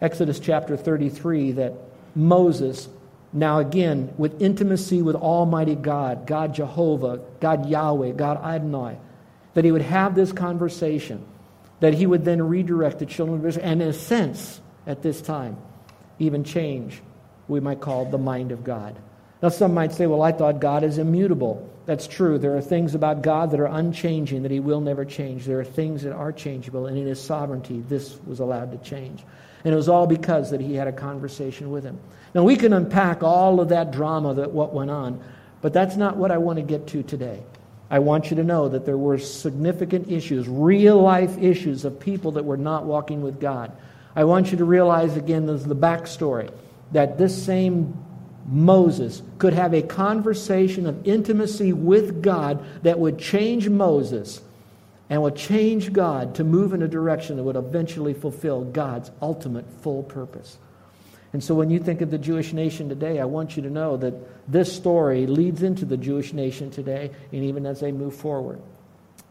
Exodus 0.01 0.39
chapter 0.39 0.77
33 0.77 1.53
that 1.53 1.75
Moses, 2.15 2.89
now 3.33 3.59
again, 3.59 4.15
with 4.17 4.41
intimacy 4.41 5.03
with 5.03 5.17
Almighty 5.17 5.75
God, 5.75 6.27
God 6.27 6.55
Jehovah, 6.55 7.21
God 7.41 7.69
Yahweh, 7.69 8.13
God 8.13 8.37
Adonai, 8.43 8.97
that 9.55 9.65
he 9.65 9.73
would 9.73 9.83
have 9.83 10.15
this 10.15 10.33
conversation 10.33 11.25
that 11.85 11.93
he 11.93 12.07
would 12.07 12.25
then 12.25 12.41
redirect 12.41 12.99
the 12.99 13.05
children 13.05 13.41
of 13.41 13.45
Israel, 13.45 13.67
and 13.67 13.83
in 13.83 13.89
a 13.89 13.93
sense, 13.93 14.59
at 14.87 15.03
this 15.03 15.21
time, 15.21 15.55
even 16.19 16.43
change, 16.43 17.03
we 17.47 17.61
might 17.61 17.81
call 17.81 18.07
the 18.07 18.17
mind 18.17 18.53
of 18.53 18.65
God. 18.65 18.97
Now, 19.43 19.51
some 19.51 19.75
might 19.75 19.93
say, 19.93 20.07
well, 20.07 20.23
I 20.23 20.33
thought 20.33 20.61
God 20.61 20.83
is 20.83 20.97
immutable. 20.97 21.71
That's 21.85 22.07
true. 22.07 22.39
There 22.39 22.57
are 22.57 22.63
things 22.63 22.95
about 22.95 23.21
God 23.21 23.51
that 23.51 23.61
are 23.61 23.67
unchanging, 23.67 24.45
that 24.45 24.51
he 24.51 24.61
will 24.61 24.81
never 24.81 25.05
change. 25.05 25.45
There 25.45 25.61
are 25.61 25.65
things 25.65 26.05
that 26.05 26.15
are 26.15 26.33
changeable, 26.33 26.87
and 26.87 26.97
in 26.97 27.07
his 27.07 27.21
sovereignty, 27.21 27.85
this 27.87 28.19
was 28.27 28.41
allowed 28.41 28.73
to 28.73 28.79
change. 28.79 29.23
And 29.63 29.75
it 29.75 29.77
was 29.77 29.91
all 29.91 30.07
because 30.07 30.53
that 30.53 30.63
he 30.63 30.75
had 30.75 30.89
a 30.89 30.93
conversation 30.93 31.71
with 31.71 31.85
him. 31.85 32.01
Now, 32.35 32.45
we 32.45 32.57
can 32.57 32.73
unpack 32.73 33.23
all 33.23 33.61
of 33.61 33.69
that 33.69 33.91
drama 33.91 34.33
that 34.37 34.53
what 34.53 34.73
went 34.73 34.91
on, 34.91 35.23
but 35.61 35.75
that's 35.75 35.97
not 35.97 36.17
what 36.17 36.31
I 36.31 36.39
want 36.39 36.57
to 36.57 36.63
get 36.63 36.87
to 36.89 37.03
today. 37.03 37.43
I 37.91 37.99
want 37.99 38.31
you 38.31 38.37
to 38.37 38.45
know 38.45 38.69
that 38.69 38.87
there 38.87 38.97
were 38.97 39.19
significant 39.19 40.11
issues, 40.11 40.49
real 40.49 41.01
life 41.01 41.37
issues 41.39 41.85
of 41.85 42.01
people 42.01 42.33
that 42.33 42.45
were 42.45 42.57
not 42.57 42.85
walking 42.85 43.23
with 43.23 43.41
God. 43.41 43.73
I 44.17 44.25
want 44.25 44.51
you 44.53 44.59
to 44.59 44.65
realize 44.65 45.17
again 45.17 45.47
this 45.47 45.63
the, 45.63 45.69
the 45.69 45.77
backstory 45.77 46.51
that 46.93 47.19
this 47.19 47.45
same 47.45 47.97
Moses 48.47 49.23
could 49.39 49.55
have 49.55 49.75
a 49.75 49.83
conversation 49.83 50.87
of 50.87 51.07
intimacy 51.07 51.73
with 51.73 52.23
God 52.23 52.65
that 52.83 52.99
would 52.99 53.19
change 53.19 53.69
Moses 53.69 54.41
and 55.11 55.23
would 55.23 55.37
change 55.37 55.93
God 55.93 56.35
to 56.37 56.45
move 56.45 56.73
in 56.73 56.83
a 56.83 56.89
direction 56.89 57.37
that 57.37 57.43
would 57.43 57.57
eventually 57.57 58.15
fulfill 58.15 58.65
God's 58.65 59.11
ultimate 59.21 59.67
full 59.83 60.03
purpose. 60.03 60.59
And 61.35 61.43
so 61.43 61.53
when 61.53 61.69
you 61.69 61.81
think 61.81 62.01
of 62.01 62.13
the 62.13 62.17
Jewish 62.17 62.53
nation 62.53 62.89
today, 62.89 63.19
I 63.19 63.25
want 63.25 63.57
you 63.57 63.65
to 63.65 63.69
know 63.69 63.97
that 63.97 64.15
this 64.51 64.73
story 64.73 65.27
leads 65.27 65.65
into 65.65 65.85
the 65.85 65.97
Jewish 65.97 66.33
nation 66.33 66.71
today 66.71 67.11
and 67.33 67.43
even 67.43 67.67
as 67.67 67.81
they 67.81 67.91
move 67.91 68.15
forward. 68.15 68.61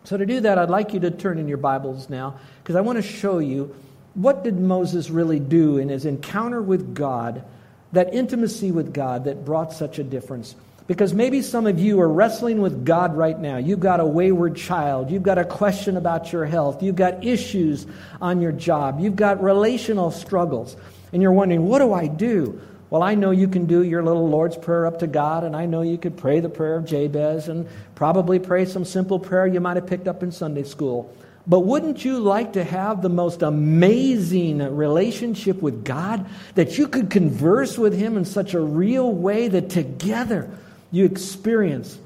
So 0.04 0.18
to 0.18 0.26
do 0.26 0.42
that, 0.42 0.58
I'd 0.58 0.70
like 0.70 0.94
you 0.94 1.00
to 1.00 1.12
turn 1.12 1.38
in 1.38 1.48
your 1.48 1.60
Bibles 1.60 2.10
now 2.10 2.36
because 2.62 2.76
I 2.76 2.82
want 2.82 2.98
to 2.98 3.02
show 3.02 3.40
you 3.40 3.74
what 4.16 4.44
did 4.44 4.60
Moses 4.60 5.10
really 5.10 5.40
do 5.40 5.78
in 5.78 5.88
his 5.88 6.06
encounter 6.06 6.62
with 6.62 6.94
God, 6.94 7.46
that 7.94 8.14
intimacy 8.14 8.74
with 8.74 8.94
God 8.94 9.24
that 9.24 9.46
brought 9.46 9.72
such 9.72 9.98
a 9.98 10.04
difference. 10.04 10.56
Because 10.88 11.14
maybe 11.14 11.42
some 11.42 11.68
of 11.68 11.80
you 11.80 12.02
are 12.02 12.10
wrestling 12.10 12.62
with 12.62 12.84
God 12.84 13.16
right 13.16 13.40
now. 13.40 13.56
You've 13.56 13.80
got 13.80 14.02
a 14.02 14.06
wayward 14.06 14.58
child. 14.58 15.10
You've 15.10 15.24
got 15.24 15.38
a 15.38 15.46
question 15.46 15.96
about 15.96 16.34
your 16.34 16.44
health. 16.44 16.84
You've 16.84 16.98
got 16.98 17.24
issues 17.24 17.88
on 18.22 18.42
your 18.42 18.52
job. 18.52 19.00
You've 19.00 19.16
got 19.16 19.42
relational 19.42 20.12
struggles 20.12 20.76
and 21.14 21.22
you're 21.22 21.32
wondering, 21.32 21.66
what 21.66 21.80
do 21.80 21.94
I 21.94 22.08
do? 22.08 22.60
Well, 22.90 23.02
I 23.02 23.16
know 23.16 23.32
you 23.32 23.48
can 23.48 23.66
do 23.66 23.82
your 23.82 24.04
little 24.04 24.30
Lord's 24.30 24.58
Prayer 24.58 24.86
up 24.86 25.00
to 25.00 25.08
God, 25.08 25.44
and 25.44 25.56
I 25.56 25.66
know 25.66 25.82
you 25.82 25.98
could 25.98 26.18
pray 26.18 26.42
the 26.42 26.50
prayer 26.50 26.76
of 26.76 26.86
Jabez 26.86 27.48
and 27.48 27.68
probably 27.96 28.38
pray 28.38 28.66
some 28.66 28.86
simple 28.86 29.18
prayer 29.18 29.48
you 29.48 29.60
might 29.60 29.78
have 29.78 29.88
picked 29.88 30.08
up 30.08 30.22
in 30.22 30.32
Sunday 30.32 30.64
school. 30.64 31.16
But 31.46 31.62
wouldn't 31.62 32.06
you 32.06 32.20
like 32.20 32.54
to 32.54 32.64
have 32.64 33.02
the 33.02 33.10
most 33.10 33.42
amazing 33.42 34.60
relationship 34.76 35.62
with 35.62 35.84
God 35.84 36.26
that 36.56 36.78
you 36.78 36.88
could 36.88 37.10
converse 37.10 37.78
with 37.78 37.98
Him 37.98 38.16
in 38.16 38.26
such 38.26 38.54
a 38.54 38.60
real 38.60 39.12
way 39.12 39.48
that 39.48 39.70
together 39.70 40.50
you 40.92 41.06
experience 41.06 41.98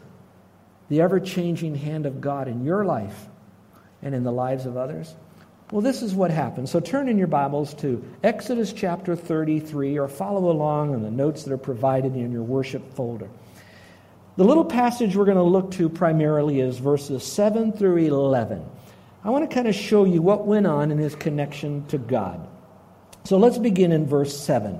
the 0.89 1.01
ever 1.01 1.19
changing 1.19 1.75
hand 1.75 2.05
of 2.05 2.21
God 2.21 2.47
in 2.47 2.63
your 2.63 2.85
life 2.85 3.25
and 4.01 4.15
in 4.15 4.23
the 4.23 4.31
lives 4.31 4.65
of 4.65 4.77
others? 4.77 5.13
Well, 5.69 5.81
this 5.81 6.01
is 6.01 6.15
what 6.15 6.31
happens. 6.31 6.71
So 6.71 6.79
turn 6.79 7.09
in 7.09 7.17
your 7.17 7.27
Bibles 7.27 7.73
to 7.75 8.01
Exodus 8.23 8.71
chapter 8.71 9.17
33 9.17 9.99
or 9.99 10.07
follow 10.07 10.49
along 10.49 10.93
in 10.93 11.03
the 11.03 11.11
notes 11.11 11.43
that 11.43 11.51
are 11.51 11.57
provided 11.57 12.15
in 12.15 12.31
your 12.31 12.43
worship 12.43 12.93
folder. 12.93 13.29
The 14.37 14.45
little 14.45 14.63
passage 14.63 15.17
we're 15.17 15.25
going 15.25 15.35
to 15.35 15.43
look 15.43 15.71
to 15.71 15.89
primarily 15.89 16.61
is 16.61 16.77
verses 16.77 17.23
7 17.23 17.73
through 17.73 17.97
11. 17.97 18.63
I 19.25 19.29
want 19.29 19.49
to 19.49 19.53
kind 19.53 19.67
of 19.67 19.75
show 19.75 20.05
you 20.05 20.21
what 20.21 20.47
went 20.47 20.67
on 20.67 20.89
in 20.89 20.99
his 20.99 21.15
connection 21.15 21.85
to 21.87 21.97
God. 21.97 22.47
So 23.25 23.37
let's 23.37 23.57
begin 23.57 23.91
in 23.91 24.05
verse 24.05 24.39
7. 24.39 24.79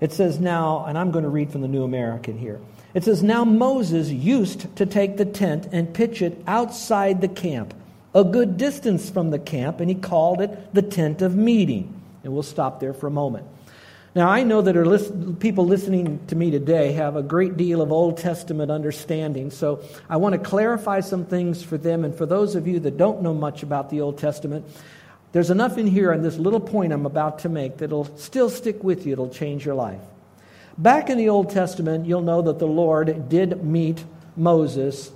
It 0.00 0.12
says, 0.12 0.38
Now, 0.38 0.84
and 0.84 0.96
I'm 0.96 1.10
going 1.10 1.24
to 1.24 1.30
read 1.30 1.50
from 1.50 1.62
the 1.62 1.68
New 1.68 1.82
American 1.82 2.38
here. 2.38 2.60
It 2.94 3.02
says, 3.02 3.24
Now 3.24 3.44
Moses 3.44 4.08
used 4.08 4.76
to 4.76 4.86
take 4.86 5.16
the 5.16 5.24
tent 5.24 5.68
and 5.72 5.92
pitch 5.92 6.22
it 6.22 6.40
outside 6.46 7.20
the 7.22 7.28
camp 7.28 7.74
a 8.18 8.24
good 8.24 8.56
distance 8.56 9.08
from 9.08 9.30
the 9.30 9.38
camp, 9.38 9.78
and 9.80 9.88
he 9.88 9.94
called 9.94 10.40
it 10.40 10.74
the 10.74 10.82
tent 10.82 11.22
of 11.22 11.36
meeting. 11.36 11.94
And 12.24 12.32
we'll 12.32 12.42
stop 12.42 12.80
there 12.80 12.92
for 12.92 13.06
a 13.06 13.10
moment. 13.10 13.46
Now, 14.14 14.28
I 14.28 14.42
know 14.42 14.60
that 14.62 14.76
are 14.76 14.84
listen, 14.84 15.36
people 15.36 15.66
listening 15.66 16.26
to 16.26 16.34
me 16.34 16.50
today 16.50 16.92
have 16.92 17.14
a 17.14 17.22
great 17.22 17.56
deal 17.56 17.80
of 17.80 17.92
Old 17.92 18.18
Testament 18.18 18.70
understanding, 18.70 19.52
so 19.52 19.84
I 20.08 20.16
want 20.16 20.32
to 20.32 20.38
clarify 20.40 21.00
some 21.00 21.26
things 21.26 21.62
for 21.62 21.78
them. 21.78 22.04
And 22.04 22.12
for 22.12 22.26
those 22.26 22.56
of 22.56 22.66
you 22.66 22.80
that 22.80 22.96
don't 22.96 23.22
know 23.22 23.34
much 23.34 23.62
about 23.62 23.90
the 23.90 24.00
Old 24.00 24.18
Testament, 24.18 24.66
there's 25.30 25.50
enough 25.50 25.78
in 25.78 25.86
here 25.86 26.12
on 26.12 26.22
this 26.22 26.36
little 26.36 26.58
point 26.58 26.92
I'm 26.92 27.06
about 27.06 27.40
to 27.40 27.48
make 27.48 27.76
that'll 27.76 28.16
still 28.16 28.50
stick 28.50 28.82
with 28.82 29.06
you, 29.06 29.12
it'll 29.12 29.30
change 29.30 29.64
your 29.64 29.76
life. 29.76 30.00
Back 30.76 31.10
in 31.10 31.18
the 31.18 31.28
Old 31.28 31.50
Testament, 31.50 32.06
you'll 32.06 32.22
know 32.22 32.42
that 32.42 32.58
the 32.58 32.66
Lord 32.66 33.28
did 33.28 33.62
meet 33.62 34.04
Moses 34.36 35.12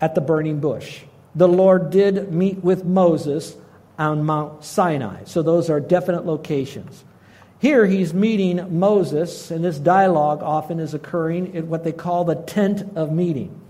at 0.00 0.14
the 0.14 0.20
burning 0.20 0.60
bush. 0.60 1.02
The 1.34 1.48
Lord 1.48 1.90
did 1.90 2.32
meet 2.32 2.62
with 2.64 2.84
Moses 2.84 3.56
on 3.98 4.24
Mount 4.24 4.64
Sinai. 4.64 5.24
So 5.24 5.42
those 5.42 5.70
are 5.70 5.80
definite 5.80 6.24
locations. 6.24 7.04
Here 7.60 7.86
he's 7.86 8.14
meeting 8.14 8.78
Moses, 8.78 9.50
and 9.50 9.64
this 9.64 9.78
dialogue 9.78 10.42
often 10.42 10.78
is 10.78 10.94
occurring 10.94 11.54
in 11.54 11.68
what 11.68 11.82
they 11.82 11.92
call 11.92 12.24
the 12.24 12.36
tent 12.36 12.96
of 12.96 13.10
meeting. 13.10 13.60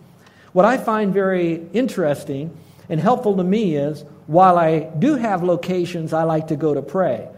What 0.53 0.67
I 0.67 0.77
find 0.77 1.13
very 1.13 1.67
interesting 1.73 2.57
and 2.91 3.01
helpful 3.01 3.37
to 3.37 3.45
me 3.45 3.77
is 3.77 4.05
while 4.27 4.59
I 4.59 4.81
do 4.81 5.17
have 5.17 5.43
locations 5.43 6.13
I 6.13 6.25
like 6.25 6.49
to 6.49 6.57
go 6.57 6.75
to 6.75 6.83
pray, 6.83 7.29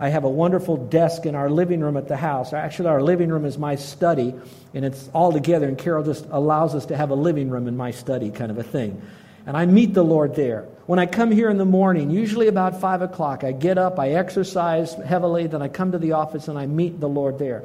I 0.00 0.08
have 0.08 0.24
a 0.24 0.30
wonderful 0.30 0.76
desk 0.76 1.26
in 1.26 1.34
our 1.34 1.50
living 1.50 1.80
room 1.80 1.96
at 1.96 2.08
the 2.08 2.16
house. 2.16 2.52
Actually, 2.52 2.88
our 2.88 3.02
living 3.02 3.28
room 3.28 3.44
is 3.44 3.58
my 3.58 3.76
study, 3.76 4.34
and 4.74 4.84
it's 4.84 5.10
all 5.12 5.30
together, 5.30 5.68
and 5.68 5.76
Carol 5.76 6.02
just 6.02 6.26
allows 6.30 6.74
us 6.74 6.86
to 6.86 6.96
have 6.96 7.10
a 7.10 7.14
living 7.14 7.50
room 7.50 7.68
in 7.68 7.76
my 7.76 7.90
study, 7.90 8.30
kind 8.30 8.50
of 8.50 8.58
a 8.58 8.62
thing. 8.62 9.00
And 9.46 9.56
I 9.56 9.66
meet 9.66 9.94
the 9.94 10.04
Lord 10.04 10.34
there. 10.34 10.66
When 10.86 10.98
I 10.98 11.06
come 11.06 11.30
here 11.30 11.50
in 11.50 11.56
the 11.56 11.64
morning, 11.64 12.10
usually 12.10 12.48
about 12.48 12.80
5 12.80 13.02
o'clock, 13.02 13.44
I 13.44 13.52
get 13.52 13.78
up, 13.78 13.98
I 13.98 14.10
exercise 14.10 14.94
heavily, 14.94 15.46
then 15.46 15.62
I 15.62 15.68
come 15.68 15.92
to 15.92 15.98
the 15.98 16.12
office 16.12 16.48
and 16.48 16.58
I 16.58 16.66
meet 16.66 17.00
the 17.00 17.08
Lord 17.08 17.38
there. 17.38 17.64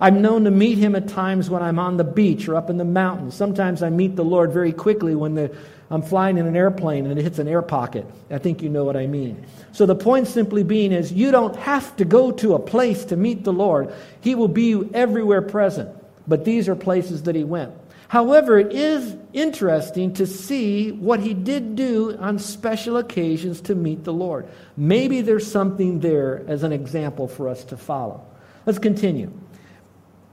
I'm 0.00 0.22
known 0.22 0.44
to 0.44 0.50
meet 0.50 0.78
him 0.78 0.94
at 0.94 1.08
times 1.08 1.50
when 1.50 1.62
I'm 1.62 1.78
on 1.78 1.96
the 1.96 2.04
beach 2.04 2.48
or 2.48 2.54
up 2.54 2.70
in 2.70 2.76
the 2.76 2.84
mountains. 2.84 3.34
Sometimes 3.34 3.82
I 3.82 3.90
meet 3.90 4.14
the 4.14 4.24
Lord 4.24 4.52
very 4.52 4.72
quickly 4.72 5.14
when 5.14 5.34
the, 5.34 5.56
I'm 5.90 6.02
flying 6.02 6.38
in 6.38 6.46
an 6.46 6.56
airplane 6.56 7.06
and 7.06 7.18
it 7.18 7.22
hits 7.22 7.40
an 7.40 7.48
air 7.48 7.62
pocket. 7.62 8.06
I 8.30 8.38
think 8.38 8.62
you 8.62 8.68
know 8.68 8.84
what 8.84 8.96
I 8.96 9.06
mean. 9.06 9.44
So 9.72 9.86
the 9.86 9.96
point 9.96 10.28
simply 10.28 10.62
being 10.62 10.92
is 10.92 11.12
you 11.12 11.32
don't 11.32 11.56
have 11.56 11.96
to 11.96 12.04
go 12.04 12.30
to 12.32 12.54
a 12.54 12.58
place 12.60 13.06
to 13.06 13.16
meet 13.16 13.42
the 13.42 13.52
Lord. 13.52 13.92
He 14.20 14.36
will 14.36 14.48
be 14.48 14.88
everywhere 14.94 15.42
present. 15.42 15.90
But 16.28 16.44
these 16.44 16.68
are 16.68 16.76
places 16.76 17.22
that 17.24 17.34
he 17.34 17.42
went. 17.42 17.72
However, 18.08 18.58
it 18.58 18.72
is 18.72 19.16
interesting 19.34 20.14
to 20.14 20.26
see 20.26 20.92
what 20.92 21.20
he 21.20 21.34
did 21.34 21.76
do 21.76 22.16
on 22.18 22.38
special 22.38 22.96
occasions 22.96 23.60
to 23.62 23.74
meet 23.74 24.04
the 24.04 24.14
Lord. 24.14 24.48
Maybe 24.78 25.20
there's 25.20 25.50
something 25.50 26.00
there 26.00 26.42
as 26.48 26.62
an 26.62 26.72
example 26.72 27.28
for 27.28 27.48
us 27.48 27.64
to 27.64 27.76
follow. 27.76 28.24
Let's 28.64 28.78
continue. 28.78 29.30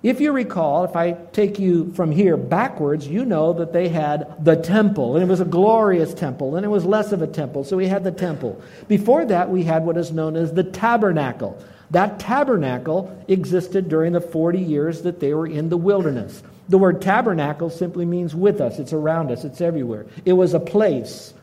If 0.04 0.22
you 0.22 0.32
recall, 0.32 0.86
if 0.86 0.96
I 0.96 1.14
take 1.34 1.60
you 1.60 1.92
from 1.94 2.12
here 2.12 2.38
backwards, 2.38 3.08
you 3.08 3.26
know 3.26 3.52
that 3.54 3.74
they 3.74 3.90
had 3.90 4.46
the 4.46 4.56
temple, 4.56 5.16
and 5.16 5.24
it 5.24 5.28
was 5.28 5.42
a 5.42 5.46
glorious 5.46 6.14
temple, 6.14 6.56
and 6.56 6.64
it 6.64 6.70
was 6.70 6.86
less 6.86 7.12
of 7.12 7.22
a 7.22 7.28
temple, 7.28 7.66
so 7.66 7.76
we 7.76 7.88
had 7.88 8.04
the 8.04 8.12
temple. 8.12 8.62
Before 8.88 9.26
that, 9.26 9.50
we 9.50 9.64
had 9.64 9.84
what 9.84 9.98
is 9.98 10.12
known 10.12 10.38
as 10.38 10.54
the 10.54 10.64
tabernacle. 10.64 11.62
That 11.92 12.20
tabernacle 12.20 13.20
existed 13.28 13.90
during 13.90 14.14
the 14.14 14.22
40 14.22 14.60
years 14.60 15.02
that 15.02 15.20
they 15.20 15.34
were 15.34 15.48
in 15.48 15.70
the 15.70 15.78
wilderness. 15.78 16.42
The 16.68 16.78
word 16.78 17.02
tabernacle 17.02 17.70
simply 17.70 18.06
means 18.06 18.34
with 18.34 18.60
us, 18.60 18.80
it's 18.80 18.94
around 18.94 19.32
us, 19.32 19.44
it's 19.44 19.62
everywhere. 19.62 20.06
It 20.26 20.34
was 20.34 20.54
a 20.54 20.60
place 20.60 21.34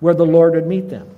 where 0.00 0.14
the 0.14 0.26
Lord 0.26 0.54
would 0.54 0.66
meet 0.66 0.90
them. 0.90 1.08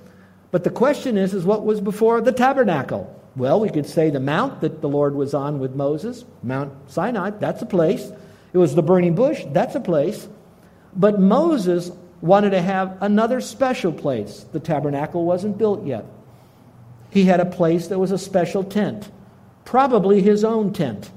But 0.51 0.65
the 0.65 0.71
question 0.71 1.17
is, 1.17 1.35
is 1.35 1.45
what 1.45 1.65
was 1.65 1.81
before 1.81 2.21
the 2.21 2.33
tabernacle? 2.33 3.13
Well, 3.35 3.61
we 3.61 3.71
could 3.71 3.87
say 3.87 4.11
the 4.11 4.21
mount 4.21 4.61
that 4.61 4.81
the 4.81 4.89
Lord 4.89 5.15
was 5.15 5.35
on 5.35 5.59
with 5.59 5.75
Moses, 5.75 6.25
Mount 6.43 6.73
Sinai, 6.91 7.31
that's 7.31 7.63
a 7.63 7.67
place. 7.67 8.11
It 8.53 8.59
was 8.59 8.75
the 8.75 8.83
burning 8.83 9.15
bush, 9.15 9.45
that's 9.53 9.75
a 9.75 9.81
place. 9.81 10.29
But 10.95 11.21
Moses 11.21 11.91
wanted 12.21 12.51
to 12.51 12.63
have 12.63 12.97
another 13.03 13.41
special 13.41 13.93
place. 13.93 14.47
The 14.53 14.61
tabernacle 14.61 15.25
wasn't 15.25 15.59
built 15.59 15.85
yet. 15.85 16.07
He 17.11 17.25
had 17.25 17.41
a 17.41 17.47
place 17.47 17.89
that 17.89 17.99
was 17.99 18.11
a 18.11 18.19
special 18.19 18.65
tent, 18.65 19.11
probably 19.65 20.23
his 20.23 20.45
own 20.45 20.73
tent. 20.73 21.11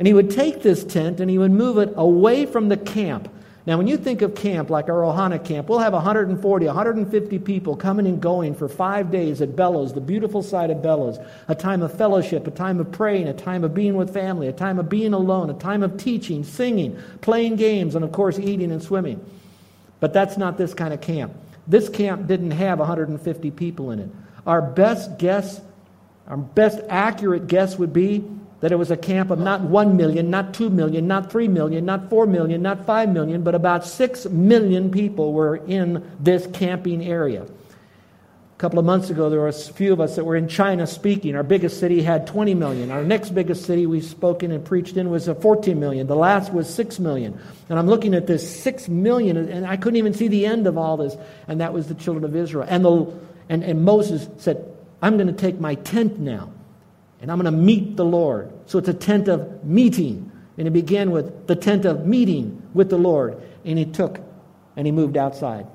And 0.00 0.08
he 0.08 0.14
would 0.14 0.30
take 0.30 0.62
this 0.62 0.82
tent 0.82 1.20
and 1.20 1.30
he 1.30 1.38
would 1.38 1.52
move 1.52 1.78
it 1.78 1.92
away 1.96 2.46
from 2.46 2.68
the 2.68 2.76
camp 2.76 3.28
now, 3.66 3.76
when 3.76 3.86
you 3.86 3.98
think 3.98 4.22
of 4.22 4.34
camp 4.34 4.70
like 4.70 4.88
our 4.88 5.02
Ohana 5.02 5.44
camp, 5.44 5.68
we'll 5.68 5.80
have 5.80 5.92
140, 5.92 6.66
150 6.66 7.38
people 7.40 7.76
coming 7.76 8.06
and 8.06 8.20
going 8.20 8.54
for 8.54 8.68
five 8.68 9.10
days 9.10 9.42
at 9.42 9.54
Bellows, 9.54 9.92
the 9.92 10.00
beautiful 10.00 10.42
side 10.42 10.70
of 10.70 10.82
Bellows. 10.82 11.18
A 11.46 11.54
time 11.54 11.82
of 11.82 11.96
fellowship, 11.96 12.46
a 12.46 12.50
time 12.50 12.80
of 12.80 12.90
praying, 12.90 13.28
a 13.28 13.34
time 13.34 13.62
of 13.62 13.74
being 13.74 13.96
with 13.96 14.14
family, 14.14 14.48
a 14.48 14.52
time 14.52 14.78
of 14.78 14.88
being 14.88 15.12
alone, 15.12 15.50
a 15.50 15.54
time 15.54 15.82
of 15.82 15.98
teaching, 15.98 16.42
singing, 16.42 16.98
playing 17.20 17.56
games, 17.56 17.94
and 17.94 18.04
of 18.04 18.12
course, 18.12 18.38
eating 18.38 18.72
and 18.72 18.82
swimming. 18.82 19.24
But 20.00 20.14
that's 20.14 20.38
not 20.38 20.56
this 20.56 20.72
kind 20.72 20.94
of 20.94 21.02
camp. 21.02 21.34
This 21.66 21.90
camp 21.90 22.26
didn't 22.26 22.52
have 22.52 22.78
150 22.78 23.50
people 23.50 23.90
in 23.90 23.98
it. 23.98 24.10
Our 24.46 24.62
best 24.62 25.18
guess, 25.18 25.60
our 26.26 26.38
best 26.38 26.80
accurate 26.88 27.46
guess 27.46 27.78
would 27.78 27.92
be 27.92 28.24
that 28.60 28.72
it 28.72 28.76
was 28.76 28.90
a 28.90 28.96
camp 28.96 29.30
of 29.30 29.38
not 29.38 29.62
1 29.62 29.96
million, 29.96 30.30
not 30.30 30.52
2 30.52 30.68
million, 30.70 31.06
not 31.06 31.32
3 31.32 31.48
million, 31.48 31.84
not 31.84 32.10
4 32.10 32.26
million, 32.26 32.62
not 32.62 32.84
5 32.84 33.08
million, 33.08 33.42
but 33.42 33.54
about 33.54 33.86
6 33.86 34.26
million 34.26 34.90
people 34.90 35.32
were 35.32 35.56
in 35.56 36.08
this 36.20 36.46
camping 36.52 37.04
area. 37.04 37.42
A 37.42 38.58
couple 38.60 38.78
of 38.78 38.84
months 38.84 39.08
ago, 39.08 39.30
there 39.30 39.40
were 39.40 39.48
a 39.48 39.52
few 39.52 39.94
of 39.94 40.00
us 40.02 40.16
that 40.16 40.24
were 40.24 40.36
in 40.36 40.46
China 40.46 40.86
speaking. 40.86 41.34
Our 41.34 41.42
biggest 41.42 41.80
city 41.80 42.02
had 42.02 42.26
20 42.26 42.52
million. 42.54 42.90
Our 42.90 43.02
next 43.02 43.30
biggest 43.30 43.64
city 43.64 43.86
we've 43.86 44.04
spoken 44.04 44.52
and 44.52 44.62
preached 44.62 44.98
in 44.98 45.08
was 45.08 45.26
14 45.26 45.80
million. 45.80 46.06
The 46.06 46.16
last 46.16 46.52
was 46.52 46.72
6 46.74 46.98
million. 46.98 47.40
And 47.70 47.78
I'm 47.78 47.86
looking 47.86 48.12
at 48.12 48.26
this 48.26 48.62
6 48.62 48.90
million, 48.90 49.38
and 49.38 49.66
I 49.66 49.78
couldn't 49.78 49.96
even 49.96 50.12
see 50.12 50.28
the 50.28 50.44
end 50.44 50.66
of 50.66 50.76
all 50.76 50.98
this. 50.98 51.16
And 51.48 51.62
that 51.62 51.72
was 51.72 51.88
the 51.88 51.94
children 51.94 52.24
of 52.26 52.36
Israel. 52.36 52.66
And, 52.68 52.84
the, 52.84 53.06
and, 53.48 53.64
and 53.64 53.82
Moses 53.82 54.28
said, 54.36 54.62
I'm 55.00 55.16
going 55.16 55.28
to 55.28 55.32
take 55.32 55.58
my 55.58 55.76
tent 55.76 56.18
now 56.18 56.52
and 57.20 57.30
I'm 57.30 57.38
going 57.40 57.52
to 57.52 57.58
meet 57.58 57.96
the 57.96 58.04
Lord. 58.04 58.50
So 58.66 58.78
it's 58.78 58.88
a 58.88 58.94
tent 58.94 59.28
of 59.28 59.64
meeting. 59.64 60.30
And 60.58 60.66
it 60.66 60.72
began 60.72 61.10
with 61.10 61.46
the 61.46 61.56
tent 61.56 61.84
of 61.84 62.06
meeting 62.06 62.68
with 62.74 62.90
the 62.90 62.98
Lord. 62.98 63.40
And 63.64 63.78
he 63.78 63.84
took 63.84 64.20
and 64.76 64.86
he 64.86 64.92
moved 64.92 65.16
outside. 65.16 65.66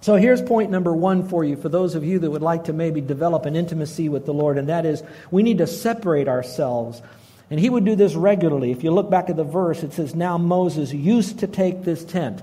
So 0.00 0.14
here's 0.16 0.40
point 0.40 0.70
number 0.70 0.92
one 0.92 1.28
for 1.28 1.44
you, 1.44 1.56
for 1.56 1.68
those 1.68 1.94
of 1.94 2.04
you 2.04 2.18
that 2.20 2.30
would 2.30 2.42
like 2.42 2.64
to 2.64 2.72
maybe 2.72 3.00
develop 3.00 3.46
an 3.46 3.56
intimacy 3.56 4.08
with 4.08 4.24
the 4.24 4.34
Lord, 4.34 4.58
and 4.58 4.68
that 4.68 4.86
is 4.86 5.02
we 5.30 5.42
need 5.42 5.58
to 5.58 5.66
separate 5.66 6.28
ourselves. 6.28 7.02
And 7.50 7.58
he 7.58 7.70
would 7.70 7.84
do 7.84 7.96
this 7.96 8.14
regularly. 8.14 8.70
If 8.70 8.84
you 8.84 8.90
look 8.90 9.10
back 9.10 9.30
at 9.30 9.36
the 9.36 9.44
verse, 9.44 9.82
it 9.82 9.92
says, 9.92 10.14
Now 10.14 10.38
Moses 10.38 10.92
used 10.92 11.40
to 11.40 11.46
take 11.46 11.82
this 11.82 12.04
tent. 12.04 12.42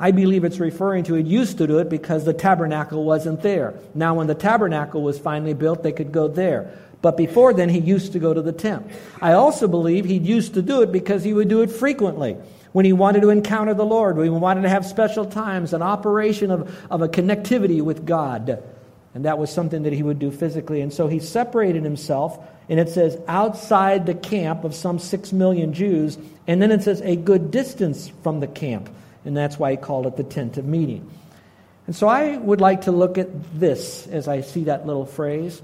I 0.00 0.10
believe 0.10 0.44
it's 0.44 0.60
referring 0.60 1.04
to 1.04 1.16
it 1.16 1.26
used 1.26 1.58
to 1.58 1.66
do 1.66 1.78
it 1.78 1.88
because 1.88 2.24
the 2.24 2.32
tabernacle 2.32 3.04
wasn't 3.04 3.42
there. 3.42 3.74
Now, 3.94 4.14
when 4.14 4.26
the 4.28 4.34
tabernacle 4.34 5.02
was 5.02 5.18
finally 5.18 5.54
built, 5.54 5.82
they 5.82 5.92
could 5.92 6.12
go 6.12 6.28
there. 6.28 6.78
But 7.00 7.16
before 7.16 7.54
then, 7.54 7.68
he 7.68 7.78
used 7.78 8.12
to 8.12 8.18
go 8.18 8.34
to 8.34 8.42
the 8.42 8.52
tent. 8.52 8.86
I 9.20 9.32
also 9.32 9.68
believe 9.68 10.04
he 10.04 10.18
used 10.18 10.54
to 10.54 10.62
do 10.62 10.82
it 10.82 10.90
because 10.90 11.22
he 11.22 11.32
would 11.32 11.48
do 11.48 11.62
it 11.62 11.70
frequently. 11.70 12.36
When 12.72 12.84
he 12.84 12.92
wanted 12.92 13.22
to 13.22 13.30
encounter 13.30 13.72
the 13.72 13.86
Lord, 13.86 14.16
when 14.16 14.26
he 14.26 14.30
wanted 14.30 14.62
to 14.62 14.68
have 14.68 14.84
special 14.84 15.24
times, 15.24 15.72
an 15.72 15.82
operation 15.82 16.50
of, 16.50 16.76
of 16.90 17.02
a 17.02 17.08
connectivity 17.08 17.80
with 17.80 18.04
God. 18.04 18.62
And 19.14 19.24
that 19.24 19.38
was 19.38 19.50
something 19.50 19.84
that 19.84 19.92
he 19.92 20.02
would 20.02 20.18
do 20.18 20.30
physically. 20.30 20.80
And 20.80 20.92
so 20.92 21.08
he 21.08 21.18
separated 21.18 21.82
himself, 21.82 22.38
and 22.68 22.78
it 22.78 22.90
says 22.90 23.18
outside 23.26 24.04
the 24.04 24.14
camp 24.14 24.64
of 24.64 24.74
some 24.74 24.98
six 24.98 25.32
million 25.32 25.72
Jews. 25.72 26.18
And 26.46 26.60
then 26.60 26.70
it 26.70 26.82
says 26.82 27.00
a 27.00 27.16
good 27.16 27.50
distance 27.50 28.12
from 28.22 28.40
the 28.40 28.46
camp. 28.46 28.90
And 29.24 29.36
that's 29.36 29.58
why 29.58 29.70
he 29.72 29.76
called 29.76 30.06
it 30.06 30.16
the 30.16 30.24
tent 30.24 30.58
of 30.58 30.64
meeting. 30.64 31.08
And 31.86 31.96
so 31.96 32.06
I 32.06 32.36
would 32.36 32.60
like 32.60 32.82
to 32.82 32.92
look 32.92 33.16
at 33.18 33.28
this 33.58 34.06
as 34.08 34.28
I 34.28 34.42
see 34.42 34.64
that 34.64 34.86
little 34.86 35.06
phrase 35.06 35.62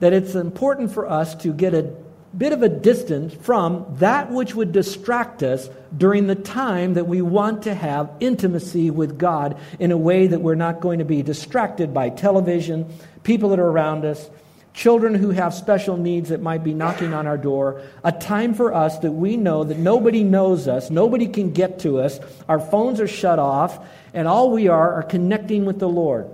that 0.00 0.12
it's 0.12 0.34
important 0.34 0.92
for 0.92 1.08
us 1.08 1.34
to 1.36 1.52
get 1.52 1.74
a 1.74 1.94
bit 2.36 2.52
of 2.52 2.62
a 2.62 2.68
distance 2.68 3.32
from 3.34 3.86
that 3.98 4.30
which 4.30 4.54
would 4.54 4.70
distract 4.70 5.42
us 5.42 5.70
during 5.96 6.26
the 6.26 6.34
time 6.34 6.94
that 6.94 7.06
we 7.06 7.22
want 7.22 7.62
to 7.62 7.74
have 7.74 8.10
intimacy 8.20 8.90
with 8.90 9.18
God 9.18 9.58
in 9.78 9.90
a 9.92 9.96
way 9.96 10.26
that 10.26 10.40
we're 10.40 10.54
not 10.54 10.80
going 10.80 10.98
to 10.98 11.04
be 11.04 11.22
distracted 11.22 11.94
by 11.94 12.10
television, 12.10 12.86
people 13.22 13.48
that 13.50 13.58
are 13.58 13.66
around 13.66 14.04
us, 14.04 14.28
children 14.74 15.14
who 15.14 15.30
have 15.30 15.54
special 15.54 15.96
needs 15.96 16.28
that 16.28 16.42
might 16.42 16.62
be 16.62 16.74
knocking 16.74 17.14
on 17.14 17.26
our 17.26 17.38
door, 17.38 17.82
a 18.04 18.12
time 18.12 18.54
for 18.54 18.74
us 18.74 18.98
that 18.98 19.10
we 19.10 19.36
know 19.36 19.64
that 19.64 19.78
nobody 19.78 20.22
knows 20.22 20.68
us, 20.68 20.90
nobody 20.90 21.26
can 21.26 21.50
get 21.50 21.80
to 21.80 21.98
us, 21.98 22.20
our 22.48 22.60
phones 22.60 23.00
are 23.00 23.08
shut 23.08 23.38
off, 23.38 23.84
and 24.12 24.28
all 24.28 24.50
we 24.52 24.68
are 24.68 24.94
are 24.94 25.02
connecting 25.02 25.64
with 25.64 25.78
the 25.78 25.88
Lord. 25.88 26.30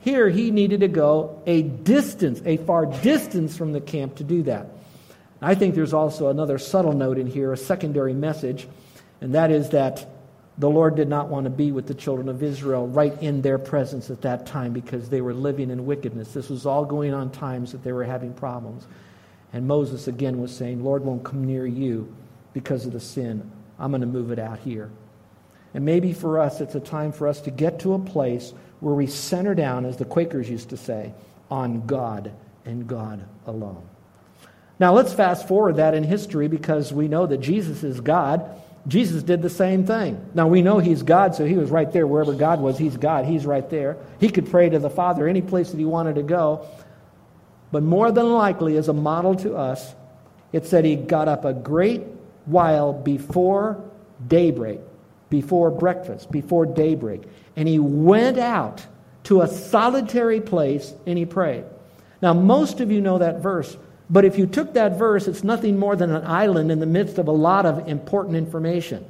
Here, 0.00 0.28
he 0.28 0.50
needed 0.50 0.80
to 0.80 0.88
go 0.88 1.42
a 1.46 1.62
distance, 1.62 2.40
a 2.44 2.56
far 2.58 2.86
distance 2.86 3.56
from 3.56 3.72
the 3.72 3.80
camp 3.80 4.16
to 4.16 4.24
do 4.24 4.42
that. 4.44 4.68
I 5.40 5.54
think 5.54 5.74
there's 5.74 5.92
also 5.92 6.28
another 6.28 6.58
subtle 6.58 6.92
note 6.92 7.18
in 7.18 7.26
here, 7.26 7.52
a 7.52 7.56
secondary 7.56 8.14
message, 8.14 8.68
and 9.20 9.34
that 9.34 9.50
is 9.50 9.70
that 9.70 10.06
the 10.58 10.68
Lord 10.68 10.96
did 10.96 11.08
not 11.08 11.28
want 11.28 11.44
to 11.44 11.50
be 11.50 11.70
with 11.70 11.86
the 11.86 11.94
children 11.94 12.28
of 12.28 12.42
Israel 12.42 12.88
right 12.88 13.16
in 13.22 13.42
their 13.42 13.58
presence 13.58 14.10
at 14.10 14.22
that 14.22 14.46
time 14.46 14.72
because 14.72 15.08
they 15.08 15.20
were 15.20 15.34
living 15.34 15.70
in 15.70 15.86
wickedness. 15.86 16.32
This 16.32 16.48
was 16.48 16.66
all 16.66 16.84
going 16.84 17.14
on 17.14 17.30
times 17.30 17.70
that 17.70 17.84
they 17.84 17.92
were 17.92 18.04
having 18.04 18.34
problems. 18.34 18.86
And 19.52 19.68
Moses 19.68 20.08
again 20.08 20.40
was 20.40 20.54
saying, 20.54 20.82
Lord 20.82 21.04
won't 21.04 21.22
come 21.22 21.44
near 21.44 21.64
you 21.64 22.12
because 22.54 22.86
of 22.86 22.92
the 22.92 23.00
sin. 23.00 23.48
I'm 23.78 23.92
going 23.92 24.00
to 24.00 24.06
move 24.06 24.32
it 24.32 24.40
out 24.40 24.58
here. 24.58 24.90
And 25.74 25.84
maybe 25.84 26.12
for 26.12 26.40
us, 26.40 26.60
it's 26.60 26.74
a 26.74 26.80
time 26.80 27.12
for 27.12 27.28
us 27.28 27.40
to 27.42 27.50
get 27.50 27.80
to 27.80 27.94
a 27.94 27.98
place 27.98 28.52
where 28.80 28.94
we 28.94 29.06
center 29.06 29.54
down, 29.54 29.84
as 29.84 29.96
the 29.96 30.04
Quakers 30.04 30.48
used 30.48 30.70
to 30.70 30.76
say, 30.76 31.12
on 31.50 31.86
God 31.86 32.32
and 32.64 32.86
God 32.86 33.24
alone. 33.46 33.86
Now, 34.80 34.92
let's 34.92 35.12
fast 35.12 35.48
forward 35.48 35.76
that 35.76 35.94
in 35.94 36.04
history 36.04 36.48
because 36.48 36.92
we 36.92 37.08
know 37.08 37.26
that 37.26 37.38
Jesus 37.38 37.82
is 37.82 38.00
God. 38.00 38.48
Jesus 38.86 39.22
did 39.22 39.42
the 39.42 39.50
same 39.50 39.84
thing. 39.84 40.24
Now 40.34 40.48
we 40.48 40.62
know 40.62 40.78
he's 40.78 41.02
God, 41.02 41.34
so 41.34 41.44
he 41.44 41.56
was 41.56 41.70
right 41.70 41.92
there 41.92 42.06
wherever 42.06 42.32
God 42.32 42.60
was. 42.60 42.78
He's 42.78 42.96
God. 42.96 43.26
He's 43.26 43.44
right 43.44 43.68
there. 43.68 43.98
He 44.18 44.30
could 44.30 44.50
pray 44.50 44.70
to 44.70 44.78
the 44.78 44.88
Father 44.88 45.28
any 45.28 45.42
place 45.42 45.70
that 45.70 45.78
he 45.78 45.84
wanted 45.84 46.14
to 46.14 46.22
go. 46.22 46.66
But 47.70 47.82
more 47.82 48.10
than 48.10 48.32
likely, 48.32 48.76
as 48.78 48.88
a 48.88 48.94
model 48.94 49.34
to 49.36 49.56
us, 49.56 49.94
it 50.52 50.64
said 50.64 50.84
he 50.84 50.96
got 50.96 51.28
up 51.28 51.44
a 51.44 51.52
great 51.52 52.02
while 52.46 52.94
before 52.94 53.84
daybreak, 54.26 54.80
before 55.30 55.70
breakfast, 55.70 56.30
before 56.30 56.66
daybreak. 56.66 57.22
And 57.56 57.68
he 57.68 57.78
went 57.78 58.38
out 58.38 58.84
to 59.24 59.42
a 59.42 59.48
solitary 59.48 60.40
place 60.40 60.94
and 61.06 61.18
he 61.18 61.26
prayed. 61.26 61.64
Now, 62.22 62.32
most 62.32 62.80
of 62.80 62.90
you 62.90 63.00
know 63.00 63.18
that 63.18 63.40
verse, 63.40 63.76
but 64.10 64.24
if 64.24 64.38
you 64.38 64.46
took 64.46 64.74
that 64.74 64.98
verse, 64.98 65.28
it's 65.28 65.44
nothing 65.44 65.78
more 65.78 65.94
than 65.96 66.14
an 66.14 66.24
island 66.24 66.72
in 66.72 66.80
the 66.80 66.86
midst 66.86 67.18
of 67.18 67.28
a 67.28 67.32
lot 67.32 67.66
of 67.66 67.88
important 67.88 68.36
information. 68.36 69.04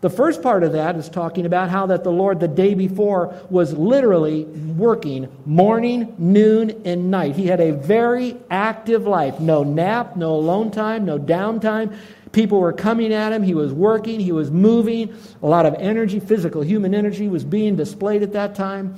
The 0.00 0.10
first 0.10 0.42
part 0.42 0.62
of 0.62 0.72
that 0.72 0.94
is 0.94 1.08
talking 1.08 1.44
about 1.44 1.70
how 1.70 1.86
that 1.86 2.04
the 2.04 2.12
Lord 2.12 2.38
the 2.38 2.46
day 2.46 2.74
before 2.74 3.34
was 3.50 3.72
literally 3.72 4.44
working 4.44 5.28
morning, 5.44 6.14
noon, 6.18 6.82
and 6.84 7.10
night. 7.10 7.34
He 7.34 7.46
had 7.46 7.60
a 7.60 7.72
very 7.72 8.36
active 8.48 9.08
life. 9.08 9.40
No 9.40 9.64
nap, 9.64 10.14
no 10.14 10.34
alone 10.34 10.70
time, 10.70 11.04
no 11.04 11.18
downtime. 11.18 11.96
People 12.32 12.60
were 12.60 12.72
coming 12.72 13.12
at 13.12 13.32
him. 13.32 13.42
He 13.42 13.54
was 13.54 13.72
working, 13.72 14.20
he 14.20 14.32
was 14.32 14.50
moving. 14.50 15.14
A 15.42 15.46
lot 15.46 15.66
of 15.66 15.74
energy, 15.74 16.20
physical, 16.20 16.62
human 16.62 16.94
energy 16.94 17.28
was 17.28 17.44
being 17.44 17.76
displayed 17.76 18.22
at 18.22 18.32
that 18.32 18.54
time. 18.54 18.96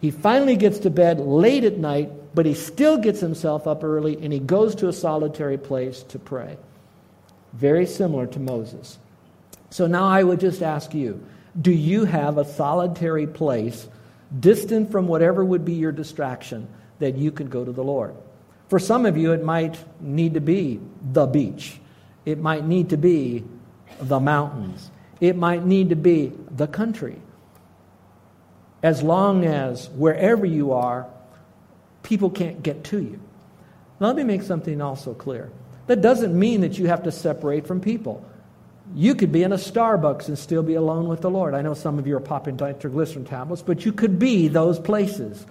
He 0.00 0.10
finally 0.10 0.56
gets 0.56 0.80
to 0.80 0.90
bed 0.90 1.20
late 1.20 1.64
at 1.64 1.78
night, 1.78 2.10
but 2.34 2.44
he 2.44 2.54
still 2.54 2.98
gets 2.98 3.20
himself 3.20 3.66
up 3.66 3.84
early 3.84 4.18
and 4.22 4.32
he 4.32 4.40
goes 4.40 4.74
to 4.76 4.88
a 4.88 4.92
solitary 4.92 5.58
place 5.58 6.02
to 6.04 6.18
pray. 6.18 6.56
Very 7.52 7.86
similar 7.86 8.26
to 8.26 8.40
Moses. 8.40 8.98
So 9.70 9.86
now 9.86 10.04
I 10.04 10.22
would 10.22 10.40
just 10.40 10.62
ask 10.62 10.92
you 10.92 11.24
do 11.60 11.70
you 11.70 12.06
have 12.06 12.38
a 12.38 12.44
solitary 12.44 13.26
place 13.26 13.86
distant 14.40 14.90
from 14.90 15.06
whatever 15.06 15.44
would 15.44 15.64
be 15.64 15.74
your 15.74 15.92
distraction 15.92 16.66
that 16.98 17.16
you 17.16 17.30
could 17.30 17.50
go 17.50 17.64
to 17.64 17.72
the 17.72 17.84
Lord? 17.84 18.14
For 18.68 18.78
some 18.78 19.04
of 19.04 19.18
you, 19.18 19.32
it 19.32 19.44
might 19.44 19.78
need 20.00 20.34
to 20.34 20.40
be 20.40 20.80
the 21.12 21.26
beach, 21.26 21.78
it 22.24 22.38
might 22.38 22.64
need 22.64 22.90
to 22.90 22.96
be 22.96 23.44
the 24.00 24.20
mountains, 24.20 24.90
it 25.20 25.36
might 25.36 25.64
need 25.64 25.90
to 25.90 25.96
be 25.96 26.32
the 26.50 26.66
country. 26.66 27.16
As 28.82 29.02
long 29.02 29.44
as 29.44 29.88
wherever 29.90 30.44
you 30.44 30.72
are, 30.72 31.06
people 32.02 32.30
can't 32.30 32.62
get 32.62 32.82
to 32.84 33.00
you. 33.00 33.20
Let 34.00 34.16
me 34.16 34.24
make 34.24 34.42
something 34.42 34.80
also 34.80 35.14
clear. 35.14 35.50
That 35.86 36.00
doesn't 36.00 36.36
mean 36.36 36.62
that 36.62 36.78
you 36.78 36.88
have 36.88 37.04
to 37.04 37.12
separate 37.12 37.66
from 37.66 37.80
people. 37.80 38.24
You 38.94 39.14
could 39.14 39.30
be 39.30 39.44
in 39.44 39.52
a 39.52 39.56
Starbucks 39.56 40.28
and 40.28 40.36
still 40.36 40.62
be 40.62 40.74
alone 40.74 41.06
with 41.08 41.20
the 41.20 41.30
Lord. 41.30 41.54
I 41.54 41.62
know 41.62 41.74
some 41.74 41.98
of 41.98 42.06
you 42.06 42.16
are 42.16 42.20
popping 42.20 42.56
nitroglycerin 42.56 43.24
tablets, 43.24 43.62
but 43.62 43.84
you 43.84 43.92
could 43.92 44.18
be 44.18 44.48
those 44.48 44.78
places 44.78 45.46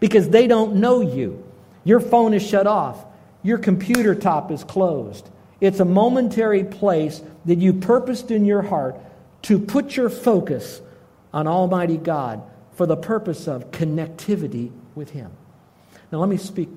because 0.00 0.28
they 0.28 0.46
don't 0.46 0.76
know 0.76 1.00
you. 1.00 1.42
Your 1.84 2.00
phone 2.00 2.34
is 2.34 2.46
shut 2.46 2.66
off, 2.66 3.04
your 3.42 3.58
computer 3.58 4.14
top 4.14 4.50
is 4.50 4.64
closed. 4.64 5.28
It's 5.60 5.80
a 5.80 5.84
momentary 5.84 6.64
place 6.64 7.22
that 7.44 7.58
you 7.58 7.72
purposed 7.72 8.30
in 8.30 8.44
your 8.44 8.62
heart 8.62 8.96
to 9.42 9.58
put 9.58 9.96
your 9.96 10.10
focus 10.10 10.80
on 11.32 11.46
Almighty 11.46 11.96
God 11.96 12.42
for 12.72 12.86
the 12.86 12.96
purpose 12.96 13.46
of 13.46 13.70
connectivity 13.70 14.72
with 14.94 15.10
Him. 15.10 15.30
Now, 16.10 16.18
let 16.18 16.28
me 16.28 16.36
speak 16.36 16.68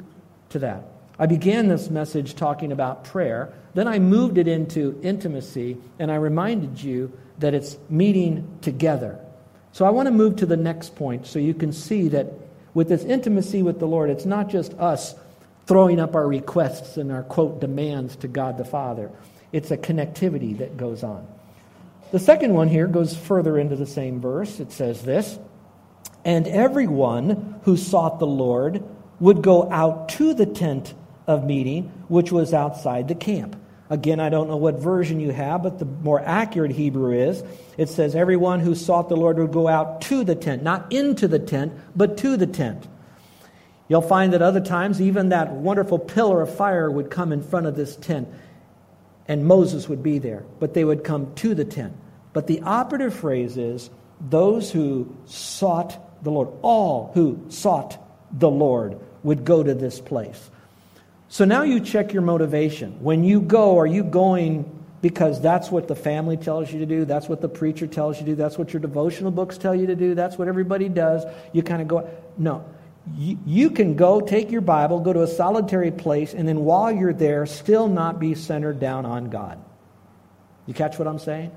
to 0.50 0.60
that. 0.60 0.84
I 1.20 1.26
began 1.26 1.68
this 1.68 1.90
message 1.90 2.36
talking 2.36 2.72
about 2.72 3.04
prayer. 3.04 3.54
Then 3.74 3.88
I 3.88 4.00
moved 4.00 4.38
it 4.38 4.48
into 4.48 5.00
intimacy, 5.02 5.78
and 5.98 6.12
I 6.12 6.16
reminded 6.16 6.82
you 6.82 7.12
that 7.40 7.54
it's 7.54 7.78
meeting 7.90 8.60
together. 8.62 9.20
So 9.72 9.86
I 9.86 9.90
want 9.90 10.08
to 10.08 10.12
move 10.12 10.38
to 10.38 10.46
the 10.46 10.58
next 10.58 10.96
point 10.96 11.28
so 11.28 11.40
you 11.40 11.54
can 11.54 11.72
see 11.72 12.08
that 12.10 12.34
with 12.74 12.90
this 12.90 13.04
intimacy 13.04 13.64
with 13.64 13.80
the 13.80 13.88
Lord, 13.88 14.10
it's 14.10 14.26
not 14.26 14.50
just 14.50 14.74
us 14.76 15.16
throwing 15.68 16.00
up 16.00 16.16
our 16.16 16.28
requests 16.28 16.98
and 16.98 17.12
our 17.12 17.24
quote 17.24 17.60
demands 17.60 18.16
to 18.18 18.28
God 18.28 18.58
the 18.58 18.66
Father, 18.66 19.12
it's 19.52 19.70
a 19.72 19.78
connectivity 19.78 20.58
that 20.58 20.78
goes 20.78 21.04
on. 21.04 21.28
The 22.12 22.20
second 22.20 22.54
one 22.54 22.70
here 22.70 22.88
goes 22.88 23.16
further 23.16 23.58
into 23.58 23.76
the 23.76 23.86
same 23.86 24.22
verse. 24.22 24.60
It 24.60 24.72
says 24.72 25.04
this 25.04 25.38
And 26.24 26.48
everyone 26.48 27.60
who 27.64 27.76
sought 27.76 28.20
the 28.20 28.28
Lord 28.28 28.84
would 29.20 29.42
go 29.42 29.70
out 29.70 30.10
to 30.10 30.34
the 30.34 30.46
tent 30.46 30.94
of 31.28 31.46
meeting, 31.46 31.92
which 32.08 32.32
was 32.32 32.54
outside 32.54 33.10
the 33.10 33.16
camp. 33.16 33.58
Again, 33.90 34.20
I 34.20 34.30
don't 34.30 34.50
know 34.50 34.58
what 34.58 34.80
version 34.80 35.20
you 35.20 35.32
have, 35.32 35.64
but 35.64 35.80
the 35.80 35.86
more 35.86 36.22
accurate 36.22 36.72
Hebrew 36.72 37.12
is 37.12 37.44
it 37.78 37.90
says, 37.90 38.16
Everyone 38.16 38.60
who 38.60 38.76
sought 38.76 39.10
the 39.10 39.16
Lord 39.18 39.38
would 39.38 39.52
go 39.52 39.68
out 39.68 40.02
to 40.02 40.24
the 40.24 40.36
tent, 40.36 40.64
not 40.64 40.92
into 40.92 41.28
the 41.28 41.40
tent, 41.40 41.74
but 41.96 42.18
to 42.18 42.38
the 42.38 42.48
tent. 42.48 42.88
You'll 43.90 44.02
find 44.02 44.34
that 44.34 44.42
other 44.42 44.60
times, 44.60 45.02
even 45.02 45.30
that 45.30 45.52
wonderful 45.52 46.00
pillar 46.00 46.42
of 46.42 46.54
fire 46.54 46.92
would 46.92 47.10
come 47.10 47.32
in 47.32 47.42
front 47.42 47.68
of 47.68 47.76
this 47.76 47.96
tent, 47.96 48.28
and 49.28 49.46
Moses 49.46 49.88
would 49.88 50.04
be 50.04 50.20
there, 50.20 50.44
but 50.60 50.74
they 50.74 50.84
would 50.84 51.04
come 51.04 51.34
to 51.36 51.56
the 51.56 51.66
tent. 51.66 51.94
But 52.34 52.48
the 52.48 52.62
operative 52.62 53.14
phrase 53.14 53.58
is, 53.58 53.90
Those 54.20 54.72
who 54.72 55.16
sought 55.26 56.24
the 56.24 56.32
Lord, 56.32 56.50
all 56.62 57.12
who 57.14 57.46
sought 57.50 57.98
the 58.32 58.50
Lord 58.50 59.00
would 59.24 59.46
go 59.46 59.64
to 59.64 59.74
this 59.74 60.00
place. 60.00 60.50
So 61.30 61.46
now 61.46 61.64
you 61.64 61.80
check 61.80 62.14
your 62.14 62.22
motivation. 62.22 63.02
When 63.02 63.24
you 63.24 63.42
go, 63.42 63.78
are 63.80 63.88
you 63.88 64.04
going 64.04 64.74
because 65.02 65.42
that's 65.42 65.70
what 65.70 65.88
the 65.88 65.96
family 65.96 66.38
tells 66.38 66.72
you 66.72 66.80
to 66.80 66.86
do? 66.86 67.06
That's 67.06 67.28
what 67.28 67.42
the 67.42 67.50
preacher 67.50 67.86
tells 67.86 68.20
you 68.20 68.26
to 68.26 68.32
do? 68.32 68.36
That's 68.36 68.58
what 68.58 68.74
your 68.74 68.80
devotional 68.80 69.32
books 69.32 69.58
tell 69.58 69.76
you 69.76 69.88
to 69.88 69.96
do? 69.96 70.16
That's 70.16 70.38
what 70.38 70.48
everybody 70.48 70.90
does? 70.90 71.26
You 71.54 71.64
kind 71.64 71.82
of 71.82 71.88
go. 71.88 72.10
No. 72.38 72.66
You, 73.16 73.70
can 73.70 73.96
go, 73.96 74.20
take 74.22 74.52
your 74.52 74.62
Bible, 74.62 75.00
go 75.00 75.14
to 75.14 75.24
a 75.24 75.28
solitary 75.28 75.92
place, 75.92 76.34
and 76.34 76.48
then 76.48 76.66
while 76.66 76.92
you're 76.92 77.14
there, 77.14 77.46
still 77.46 77.88
not 77.88 78.20
be 78.20 78.36
centered 78.36 78.80
down 78.80 79.06
on 79.06 79.30
God. 79.30 79.64
You 80.66 80.74
catch 80.74 81.00
what 81.00 81.08
I'm 81.08 81.20
saying? 81.20 81.52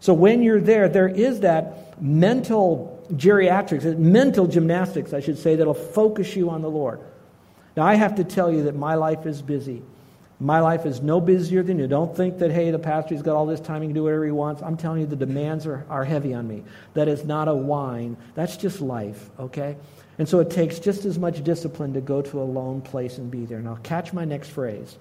So 0.00 0.12
when 0.14 0.42
you're 0.42 0.60
there, 0.60 0.88
there 0.88 1.08
is 1.08 1.40
that 1.40 2.00
mental 2.02 3.04
geriatrics, 3.12 3.96
mental 3.96 4.46
gymnastics, 4.46 5.12
I 5.12 5.20
should 5.20 5.38
say, 5.38 5.56
that'll 5.56 5.74
focus 5.74 6.34
you 6.36 6.50
on 6.50 6.62
the 6.62 6.70
Lord. 6.70 7.00
Now, 7.76 7.84
I 7.84 7.94
have 7.94 8.16
to 8.16 8.24
tell 8.24 8.52
you 8.52 8.64
that 8.64 8.74
my 8.74 8.94
life 8.94 9.26
is 9.26 9.42
busy. 9.42 9.82
My 10.38 10.60
life 10.60 10.84
is 10.84 11.00
no 11.00 11.20
busier 11.20 11.62
than 11.62 11.78
you. 11.78 11.86
Don't 11.86 12.14
think 12.14 12.38
that, 12.38 12.50
hey, 12.50 12.70
the 12.70 12.78
pastor's 12.78 13.22
got 13.22 13.36
all 13.36 13.46
this 13.46 13.60
time, 13.60 13.80
he 13.82 13.88
can 13.88 13.94
do 13.94 14.02
whatever 14.02 14.24
he 14.24 14.32
wants. 14.32 14.62
I'm 14.62 14.76
telling 14.76 15.00
you, 15.00 15.06
the 15.06 15.16
demands 15.16 15.66
are, 15.66 15.86
are 15.88 16.04
heavy 16.04 16.34
on 16.34 16.46
me. 16.46 16.62
That 16.94 17.08
is 17.08 17.24
not 17.24 17.48
a 17.48 17.54
whine. 17.54 18.16
That's 18.34 18.56
just 18.56 18.80
life, 18.80 19.30
okay? 19.38 19.76
And 20.18 20.28
so 20.28 20.40
it 20.40 20.50
takes 20.50 20.78
just 20.78 21.04
as 21.04 21.18
much 21.18 21.44
discipline 21.44 21.92
to 21.94 22.00
go 22.00 22.22
to 22.22 22.40
a 22.40 22.44
lone 22.44 22.80
place 22.80 23.18
and 23.18 23.30
be 23.30 23.44
there. 23.44 23.60
Now, 23.60 23.78
catch 23.82 24.12
my 24.12 24.24
next 24.24 24.48
phrase. 24.48 24.96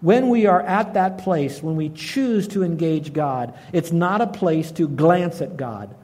When 0.00 0.28
we 0.28 0.46
are 0.46 0.60
at 0.60 0.94
that 0.94 1.18
place, 1.18 1.62
when 1.62 1.76
we 1.76 1.88
choose 1.88 2.48
to 2.48 2.62
engage 2.62 3.12
God, 3.12 3.54
it's 3.72 3.92
not 3.92 4.20
a 4.20 4.26
place 4.26 4.70
to 4.72 4.88
glance 4.88 5.40
at 5.40 5.56
God, 5.56 5.94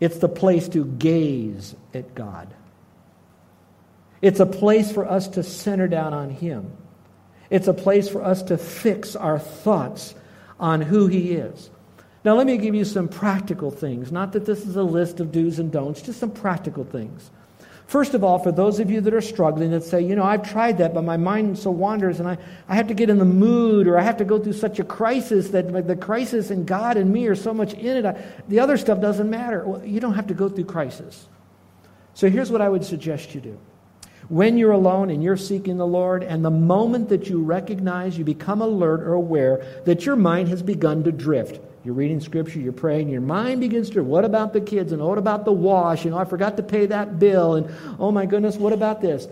it's 0.00 0.18
the 0.18 0.28
place 0.28 0.68
to 0.70 0.84
gaze 0.84 1.74
at 1.94 2.14
God. 2.14 2.52
It's 4.20 4.40
a 4.40 4.46
place 4.46 4.90
for 4.90 5.06
us 5.06 5.28
to 5.28 5.42
center 5.42 5.86
down 5.86 6.12
on 6.12 6.30
Him. 6.30 6.72
It's 7.50 7.68
a 7.68 7.74
place 7.74 8.08
for 8.08 8.22
us 8.22 8.42
to 8.44 8.58
fix 8.58 9.14
our 9.14 9.38
thoughts 9.38 10.14
on 10.58 10.80
who 10.80 11.06
He 11.06 11.32
is. 11.32 11.70
Now, 12.24 12.34
let 12.34 12.46
me 12.46 12.56
give 12.56 12.74
you 12.74 12.84
some 12.84 13.08
practical 13.08 13.70
things. 13.70 14.10
Not 14.10 14.32
that 14.32 14.46
this 14.46 14.64
is 14.66 14.76
a 14.76 14.82
list 14.82 15.20
of 15.20 15.30
do's 15.30 15.58
and 15.58 15.70
don'ts, 15.70 16.00
just 16.00 16.18
some 16.18 16.30
practical 16.30 16.84
things. 16.84 17.30
First 17.86 18.14
of 18.14 18.24
all, 18.24 18.38
for 18.38 18.50
those 18.50 18.80
of 18.80 18.90
you 18.90 19.00
that 19.02 19.12
are 19.12 19.20
struggling 19.20 19.70
that 19.72 19.84
say, 19.84 20.00
you 20.00 20.16
know, 20.16 20.24
I've 20.24 20.48
tried 20.50 20.78
that, 20.78 20.94
but 20.94 21.02
my 21.02 21.18
mind 21.18 21.58
so 21.58 21.70
wanders 21.70 22.18
and 22.18 22.28
I, 22.28 22.38
I 22.68 22.74
have 22.74 22.88
to 22.88 22.94
get 22.94 23.10
in 23.10 23.18
the 23.18 23.26
mood 23.26 23.86
or 23.86 23.98
I 23.98 24.02
have 24.02 24.16
to 24.18 24.24
go 24.24 24.38
through 24.38 24.54
such 24.54 24.78
a 24.78 24.84
crisis 24.84 25.50
that 25.50 25.86
the 25.86 25.96
crisis 25.96 26.50
in 26.50 26.64
God 26.64 26.96
and 26.96 27.12
me 27.12 27.26
are 27.26 27.34
so 27.34 27.52
much 27.52 27.74
in 27.74 27.98
it. 27.98 28.06
I, 28.06 28.16
the 28.48 28.58
other 28.60 28.78
stuff 28.78 29.00
doesn't 29.00 29.28
matter. 29.28 29.64
Well, 29.66 29.84
you 29.84 30.00
don't 30.00 30.14
have 30.14 30.28
to 30.28 30.34
go 30.34 30.48
through 30.48 30.64
crisis. 30.64 31.28
So 32.14 32.30
here's 32.30 32.50
what 32.50 32.62
I 32.62 32.68
would 32.68 32.84
suggest 32.84 33.34
you 33.34 33.40
do. 33.40 33.58
When 34.28 34.56
you're 34.56 34.72
alone 34.72 35.10
and 35.10 35.22
you're 35.22 35.36
seeking 35.36 35.76
the 35.76 35.86
Lord, 35.86 36.22
and 36.22 36.42
the 36.42 36.50
moment 36.50 37.10
that 37.10 37.28
you 37.28 37.42
recognize, 37.42 38.16
you 38.16 38.24
become 38.24 38.62
alert 38.62 39.02
or 39.02 39.12
aware 39.12 39.82
that 39.84 40.06
your 40.06 40.16
mind 40.16 40.48
has 40.48 40.62
begun 40.62 41.04
to 41.04 41.12
drift. 41.12 41.60
You're 41.84 41.94
reading 41.94 42.18
scripture, 42.20 42.58
you're 42.58 42.72
praying, 42.72 43.10
your 43.10 43.20
mind 43.20 43.60
begins 43.60 43.90
to, 43.90 44.02
what 44.02 44.24
about 44.24 44.54
the 44.54 44.60
kids? 44.60 44.92
And 44.92 45.02
what 45.02 45.18
about 45.18 45.44
the 45.44 45.52
wash? 45.52 46.04
You 46.04 46.12
know, 46.12 46.18
I 46.18 46.24
forgot 46.24 46.56
to 46.56 46.62
pay 46.62 46.86
that 46.86 47.18
bill. 47.18 47.56
And 47.56 47.70
oh 47.98 48.10
my 48.10 48.24
goodness, 48.24 48.56
what 48.56 48.72
about 48.72 49.02
this? 49.02 49.28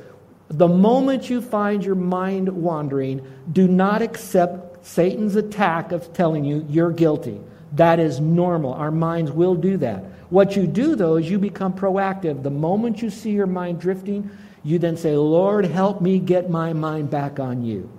The 0.49 0.69
moment 0.69 1.31
you 1.31 1.41
find 1.41 1.83
your 1.83 1.95
mind 1.95 2.51
wandering, 2.51 3.27
do 3.51 3.67
not 3.67 4.03
accept 4.03 4.85
Satan's 4.85 5.35
attack 5.35 5.93
of 5.93 6.13
telling 6.13 6.45
you 6.45 6.67
you're 6.69 6.93
guilty. 6.93 7.41
That 7.73 7.99
is 7.99 8.21
normal. 8.21 8.75
Our 8.75 8.91
minds 8.91 9.33
will 9.33 9.55
do 9.55 9.79
that. 9.79 10.05
What 10.29 10.55
you 10.55 10.67
do, 10.67 10.95
though, 10.95 11.17
is 11.17 11.31
you 11.31 11.39
become 11.39 11.73
proactive. 11.73 12.43
The 12.43 12.51
moment 12.51 13.01
you 13.01 13.09
see 13.09 13.31
your 13.31 13.47
mind 13.47 13.81
drifting, 13.81 14.31
you 14.63 14.79
then 14.79 14.99
say, 14.99 15.17
Lord, 15.17 15.65
help 15.65 16.03
me 16.03 16.19
get 16.19 16.51
my 16.51 16.75
mind 16.75 17.11
back 17.11 17.41
on 17.41 17.65
you. 17.65 17.91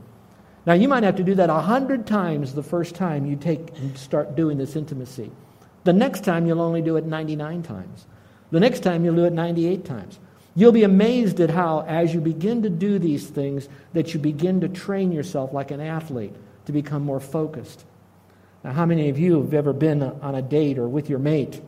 Now, 0.65 0.73
you 0.73 0.87
might 0.87 1.03
have 1.03 1.17
to 1.17 1.23
do 1.23 1.35
that 1.35 1.49
a 1.49 1.59
hundred 1.59 2.07
times 2.07 2.53
the 2.53 2.63
first 2.63 2.95
time 2.95 3.25
you 3.25 3.35
take 3.35 3.77
and 3.77 3.97
start 3.97 4.35
doing 4.35 4.57
this 4.57 4.75
intimacy. 4.75 5.29
The 5.83 5.93
next 5.93 6.23
time, 6.23 6.45
you'll 6.45 6.61
only 6.61 6.81
do 6.81 6.95
it 6.95 7.05
99 7.05 7.63
times. 7.63 8.05
The 8.51 8.61
next 8.61 8.81
time, 8.81 9.03
you'll 9.03 9.15
do 9.15 9.25
it 9.25 9.33
98 9.33 9.83
times. 9.83 10.19
You'll 10.55 10.71
be 10.71 10.83
amazed 10.83 11.39
at 11.39 11.49
how, 11.49 11.83
as 11.87 12.13
you 12.13 12.21
begin 12.21 12.61
to 12.61 12.69
do 12.69 12.99
these 12.99 13.27
things, 13.27 13.67
that 13.93 14.13
you 14.13 14.19
begin 14.19 14.61
to 14.61 14.69
train 14.69 15.11
yourself 15.11 15.51
like 15.51 15.71
an 15.71 15.81
athlete 15.81 16.35
to 16.65 16.71
become 16.71 17.03
more 17.03 17.19
focused. 17.19 17.83
Now, 18.63 18.71
how 18.71 18.85
many 18.85 19.09
of 19.09 19.19
you 19.19 19.41
have 19.41 19.53
ever 19.53 19.73
been 19.73 20.01
on 20.01 20.35
a 20.35 20.41
date 20.41 20.77
or 20.77 20.87
with 20.87 21.09
your 21.09 21.19
mate? 21.19 21.59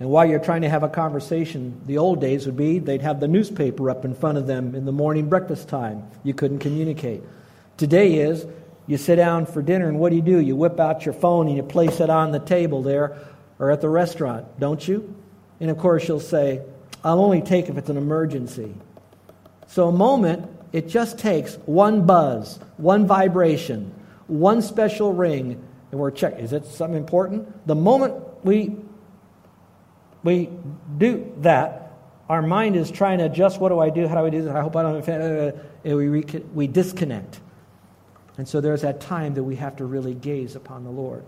And 0.00 0.08
while 0.08 0.24
you're 0.24 0.40
trying 0.40 0.62
to 0.62 0.68
have 0.68 0.82
a 0.82 0.88
conversation, 0.88 1.82
the 1.86 1.98
old 1.98 2.20
days 2.20 2.46
would 2.46 2.56
be 2.56 2.78
they'd 2.78 3.02
have 3.02 3.20
the 3.20 3.28
newspaper 3.28 3.90
up 3.90 4.04
in 4.04 4.14
front 4.14 4.38
of 4.38 4.46
them 4.46 4.74
in 4.74 4.86
the 4.86 4.92
morning 4.92 5.28
breakfast 5.28 5.68
time. 5.68 6.10
You 6.24 6.32
couldn't 6.32 6.60
communicate. 6.60 7.22
Today 7.80 8.16
is 8.16 8.46
you 8.86 8.98
sit 8.98 9.16
down 9.16 9.46
for 9.46 9.62
dinner, 9.62 9.88
and 9.88 9.98
what 9.98 10.10
do 10.10 10.16
you 10.16 10.20
do? 10.20 10.38
You 10.38 10.54
whip 10.54 10.78
out 10.78 11.06
your 11.06 11.14
phone 11.14 11.46
and 11.46 11.56
you 11.56 11.62
place 11.62 11.98
it 11.98 12.10
on 12.10 12.30
the 12.30 12.38
table 12.38 12.82
there 12.82 13.16
or 13.58 13.70
at 13.70 13.80
the 13.80 13.88
restaurant, 13.88 14.60
don't 14.60 14.86
you? 14.86 15.14
And 15.60 15.70
of 15.70 15.78
course, 15.78 16.06
you'll 16.06 16.20
say, 16.20 16.60
I'll 17.02 17.20
only 17.20 17.40
take 17.40 17.70
if 17.70 17.78
it's 17.78 17.88
an 17.88 17.96
emergency. 17.96 18.74
So, 19.66 19.88
a 19.88 19.92
moment, 19.92 20.46
it 20.74 20.88
just 20.88 21.18
takes 21.18 21.54
one 21.64 22.04
buzz, 22.04 22.60
one 22.76 23.06
vibration, 23.06 23.94
one 24.26 24.60
special 24.60 25.14
ring, 25.14 25.66
and 25.90 25.98
we're 25.98 26.10
checking. 26.10 26.40
Is 26.40 26.52
it 26.52 26.66
something 26.66 26.98
important? 26.98 27.66
The 27.66 27.74
moment 27.74 28.44
we 28.44 28.76
we 30.22 30.50
do 30.98 31.32
that, 31.38 31.92
our 32.28 32.42
mind 32.42 32.76
is 32.76 32.90
trying 32.90 33.20
to 33.20 33.24
adjust 33.24 33.58
what 33.58 33.70
do 33.70 33.78
I 33.78 33.88
do? 33.88 34.06
How 34.06 34.16
do 34.16 34.26
I 34.26 34.28
do 34.28 34.42
this? 34.42 34.54
I 34.54 34.60
hope 34.60 34.76
I 34.76 34.82
don't 34.82 34.96
offend. 34.96 35.58
And 35.82 35.96
we, 35.96 36.20
we 36.52 36.66
disconnect. 36.66 37.40
And 38.38 38.48
so 38.48 38.60
there's 38.60 38.82
that 38.82 39.00
time 39.00 39.34
that 39.34 39.44
we 39.44 39.56
have 39.56 39.76
to 39.76 39.84
really 39.84 40.14
gaze 40.14 40.56
upon 40.56 40.84
the 40.84 40.90
Lord. 40.90 41.24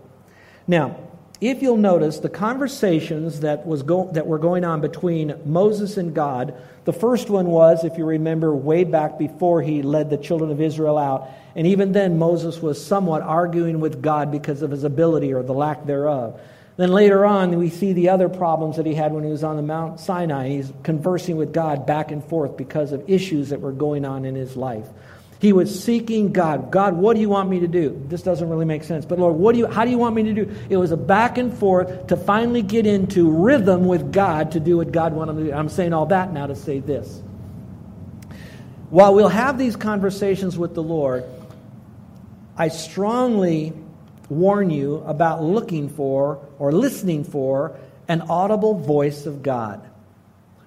Now, 0.67 0.97
if 1.41 1.61
you'll 1.61 1.77
notice 1.77 2.19
the 2.19 2.29
conversations 2.29 3.41
that, 3.41 3.65
was 3.65 3.83
go- 3.83 4.09
that 4.13 4.27
were 4.27 4.39
going 4.39 4.63
on 4.63 4.79
between 4.79 5.35
Moses 5.45 5.97
and 5.97 6.13
God, 6.13 6.55
the 6.85 6.93
first 6.93 7.29
one 7.29 7.47
was, 7.47 7.83
if 7.83 7.97
you 7.97 8.05
remember, 8.05 8.55
way 8.55 8.85
back 8.85 9.19
before 9.19 9.61
he 9.61 9.81
led 9.81 10.09
the 10.09 10.17
children 10.17 10.51
of 10.51 10.61
Israel 10.61 10.97
out. 10.97 11.29
And 11.55 11.67
even 11.67 11.91
then, 11.91 12.17
Moses 12.17 12.61
was 12.61 12.83
somewhat 12.83 13.21
arguing 13.21 13.79
with 13.79 14.01
God 14.01 14.31
because 14.31 14.61
of 14.61 14.71
his 14.71 14.85
ability 14.85 15.33
or 15.33 15.43
the 15.43 15.53
lack 15.53 15.85
thereof. 15.85 16.39
Then 16.77 16.91
later 16.91 17.25
on, 17.25 17.57
we 17.59 17.69
see 17.69 17.93
the 17.93 18.09
other 18.09 18.29
problems 18.29 18.77
that 18.77 18.85
he 18.85 18.95
had 18.95 19.11
when 19.11 19.23
he 19.23 19.29
was 19.29 19.43
on 19.43 19.57
the 19.57 19.61
Mount 19.61 19.99
Sinai. 19.99 20.49
He's 20.49 20.71
conversing 20.81 21.37
with 21.37 21.53
God 21.53 21.85
back 21.85 22.11
and 22.11 22.23
forth 22.23 22.57
because 22.57 22.91
of 22.91 23.07
issues 23.09 23.49
that 23.49 23.61
were 23.61 23.71
going 23.71 24.05
on 24.05 24.25
in 24.25 24.33
his 24.33 24.55
life. 24.57 24.87
He 25.43 25.51
was 25.51 25.83
seeking 25.83 26.31
God. 26.31 26.71
God, 26.71 26.93
what 26.93 27.15
do 27.15 27.19
you 27.19 27.27
want 27.27 27.49
me 27.49 27.59
to 27.59 27.67
do? 27.67 28.01
This 28.07 28.21
doesn't 28.21 28.49
really 28.49 28.63
make 28.63 28.81
sense. 28.85 29.03
But 29.03 29.19
Lord, 29.19 29.35
what 29.35 29.51
do 29.51 29.59
you, 29.59 29.67
how 29.67 29.83
do 29.83 29.91
you 29.91 29.97
want 29.97 30.15
me 30.15 30.23
to 30.23 30.31
do? 30.31 30.49
It 30.69 30.77
was 30.77 30.91
a 30.91 30.95
back 30.95 31.37
and 31.37 31.53
forth 31.53 32.07
to 32.07 32.15
finally 32.15 32.61
get 32.61 32.87
into 32.87 33.29
rhythm 33.29 33.83
with 33.83 34.13
God 34.13 34.53
to 34.53 34.61
do 34.61 34.77
what 34.77 34.93
God 34.93 35.11
wanted 35.11 35.33
me 35.33 35.43
to 35.43 35.49
do. 35.49 35.53
I'm 35.53 35.67
saying 35.67 35.91
all 35.91 36.05
that 36.05 36.31
now 36.31 36.47
to 36.47 36.55
say 36.55 36.79
this. 36.79 37.21
While 38.89 39.15
we'll 39.15 39.27
have 39.27 39.57
these 39.57 39.75
conversations 39.75 40.57
with 40.57 40.75
the 40.75 40.81
Lord, 40.81 41.25
I 42.55 42.69
strongly 42.69 43.73
warn 44.29 44.69
you 44.69 45.03
about 45.05 45.43
looking 45.43 45.89
for 45.89 46.39
or 46.57 46.71
listening 46.71 47.25
for 47.25 47.77
an 48.07 48.21
audible 48.29 48.75
voice 48.75 49.25
of 49.25 49.43
God. 49.43 49.85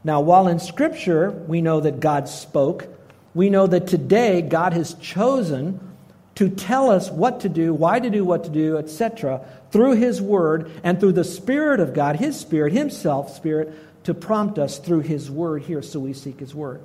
Now, 0.05 0.21
while 0.21 0.49
in 0.49 0.59
Scripture 0.59 1.31
we 1.31 1.63
know 1.63 1.81
that 1.81 1.99
God 1.99 2.29
spoke, 2.29 2.89
we 3.37 3.51
know 3.51 3.67
that 3.67 3.87
today 3.87 4.41
God 4.41 4.73
has 4.73 4.95
chosen 4.95 5.79
to 6.37 6.49
tell 6.49 6.91
us 6.91 7.11
what 7.11 7.41
to 7.41 7.51
do, 7.51 7.75
why 7.75 8.01
to 8.01 8.09
do 8.09 8.25
what 8.25 8.45
to 8.45 8.51
do, 8.51 8.79
etc., 8.79 9.45
through 9.71 9.97
His 9.97 10.23
Word 10.23 10.71
and 10.83 10.99
through 10.99 11.13
the 11.13 11.23
Spirit 11.23 11.79
of 11.81 11.93
God, 11.93 12.17
His 12.17 12.41
Spirit, 12.41 12.73
Himself, 12.73 13.37
Spirit, 13.37 13.75
to 14.05 14.15
prompt 14.15 14.59
us 14.59 14.79
through 14.79 15.01
His 15.01 15.31
Word 15.31 15.65
here, 15.65 15.83
so 15.83 16.01
we 16.01 16.15
seek 16.15 16.41
His 16.41 16.55
Word. 16.55 16.81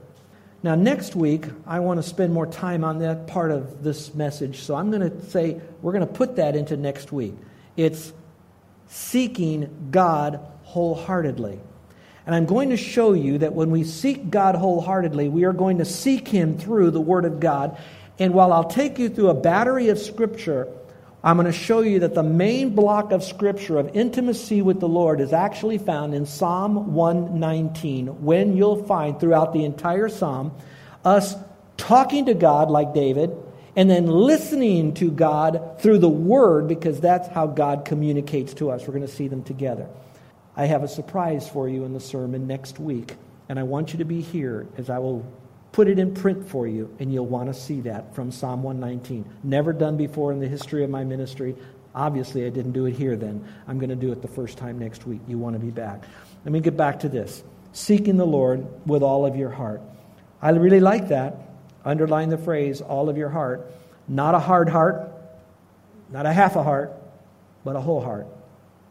Now, 0.62 0.76
next 0.76 1.16
week, 1.16 1.46
I 1.66 1.80
want 1.80 2.00
to 2.00 2.04
spend 2.04 2.34
more 2.34 2.48
time 2.48 2.84
on 2.84 3.00
that 3.00 3.28
part 3.28 3.52
of 3.52 3.82
this 3.82 4.14
message. 4.14 4.60
So 4.60 4.76
I'm 4.76 4.92
going 4.92 5.10
to 5.10 5.26
say, 5.30 5.62
we're 5.82 5.94
going 5.94 6.06
to 6.06 6.14
put 6.14 6.36
that 6.36 6.58
into 6.58 6.76
next 6.76 7.14
week. 7.14 7.34
It's 7.78 8.12
seeking 8.88 9.88
God 9.90 10.42
wholeheartedly. 10.64 11.62
And 12.26 12.36
I'm 12.36 12.46
going 12.46 12.70
to 12.70 12.78
show 12.78 13.14
you 13.14 13.40
that 13.40 13.54
when 13.54 13.72
we 13.72 13.84
seek 13.84 14.30
God 14.30 14.56
wholeheartedly, 14.56 15.30
we 15.30 15.44
are 15.46 15.54
going 15.54 15.80
to 15.80 15.86
seek 15.86 16.28
Him 16.28 16.58
through 16.58 16.92
the 16.92 17.02
Word 17.02 17.26
of 17.26 17.40
God. 17.40 17.78
And 18.20 18.34
while 18.34 18.54
I'll 18.54 18.70
take 18.70 19.00
you 19.00 19.10
through 19.10 19.30
a 19.30 19.34
battery 19.34 19.90
of 19.90 19.98
Scripture, 19.98 20.68
I'm 21.24 21.38
going 21.38 21.46
to 21.46 21.52
show 21.52 21.82
you 21.82 22.00
that 22.00 22.16
the 22.16 22.24
main 22.24 22.74
block 22.74 23.12
of 23.12 23.24
scripture 23.24 23.78
of 23.78 23.96
intimacy 23.96 24.64
with 24.64 24.80
the 24.80 24.88
Lord 24.88 25.22
is 25.22 25.34
actually 25.34 25.78
found 25.78 26.16
in 26.16 26.26
Psalm 26.26 26.96
119, 26.96 28.24
when 28.24 28.58
you'll 28.58 28.84
find 28.86 29.20
throughout 29.20 29.54
the 29.54 29.64
entire 29.64 30.10
psalm 30.10 30.52
us 31.06 31.36
talking 31.78 32.26
to 32.26 32.34
God 32.34 32.72
like 32.72 32.96
David 32.96 33.32
and 33.76 33.90
then 33.90 34.08
listening 34.08 34.96
to 34.96 35.12
God 35.12 35.80
through 35.80 36.00
the 36.00 36.10
word 36.10 36.68
because 36.68 37.00
that's 37.00 37.28
how 37.28 37.46
God 37.48 37.86
communicates 37.86 38.56
to 38.56 38.72
us. 38.72 38.82
We're 38.82 38.94
going 38.94 39.08
to 39.08 39.08
see 39.08 39.28
them 39.28 39.44
together. 39.44 39.88
I 40.62 40.65
have 40.65 40.84
a 40.84 40.88
surprise 40.88 41.50
for 41.50 41.67
you 41.67 41.86
in 41.86 41.93
the 41.93 42.00
sermon 42.00 42.45
next 42.45 42.78
week, 42.78 43.15
and 43.50 43.58
I 43.58 43.63
want 43.63 43.93
you 43.93 43.97
to 43.97 44.06
be 44.06 44.21
here 44.21 44.67
as 44.78 44.91
I 44.91 45.00
will 45.00 45.26
put 45.71 45.88
it 45.88 45.97
in 45.97 46.13
print 46.13 46.47
for 46.47 46.67
you, 46.67 46.95
and 47.00 47.12
you'll 47.12 47.26
want 47.26 47.52
to 47.52 47.60
see 47.60 47.82
that 47.82 48.13
from 48.13 48.32
Psalm 48.32 48.62
119. 48.62 49.26
Never 49.43 49.74
done 49.74 49.97
before 49.97 50.32
in 50.32 50.39
the 50.39 50.47
history 50.47 50.84
of 50.84 50.91
my 50.91 51.04
ministry. 51.04 51.56
Obviously, 51.95 52.45
I 52.45 52.50
didn't 52.50 52.74
do 52.74 52.86
it 52.86 52.91
here 52.91 53.15
then. 53.15 53.43
I'm 53.67 53.80
going 53.80 53.89
to 53.89 53.95
do 53.95 54.12
it 54.12 54.21
the 54.21 54.28
first 54.28 54.60
time 54.60 54.78
next 54.78 55.08
week. 55.08 55.21
You 55.28 55.39
want 55.39 55.56
to 55.56 55.60
be 55.60 55.71
back. 55.71 56.04
Let 56.45 56.52
me 56.52 56.60
get 56.60 56.78
back 56.78 57.00
to 57.00 57.10
this 57.10 57.43
seeking 57.74 58.17
the 58.17 58.28
Lord 58.28 58.63
with 58.86 59.02
all 59.02 59.26
of 59.26 59.36
your 59.36 59.50
heart. 59.50 59.82
I 60.43 60.52
really 60.52 60.80
like 60.80 61.08
that. 61.08 61.38
Underline 61.84 62.30
the 62.30 62.38
phrase, 62.38 62.82
all 62.82 63.10
of 63.10 63.17
your 63.17 63.30
heart. 63.30 63.65
Not 64.08 64.36
a 64.36 64.39
hard 64.39 64.69
heart, 64.69 65.12
not 66.12 66.28
a 66.28 66.32
half 66.32 66.56
a 66.56 66.62
heart, 66.62 66.93
but 67.63 67.76
a 67.76 67.82
whole 67.82 68.02
heart. 68.02 68.28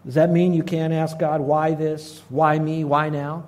Does 0.04 0.14
that 0.14 0.30
mean 0.30 0.54
you 0.54 0.62
can't 0.62 0.92
ask 0.92 1.18
God, 1.18 1.40
why 1.40 1.74
this? 1.74 2.22
Why 2.28 2.58
me? 2.58 2.84
Why 2.84 3.10
now? 3.10 3.44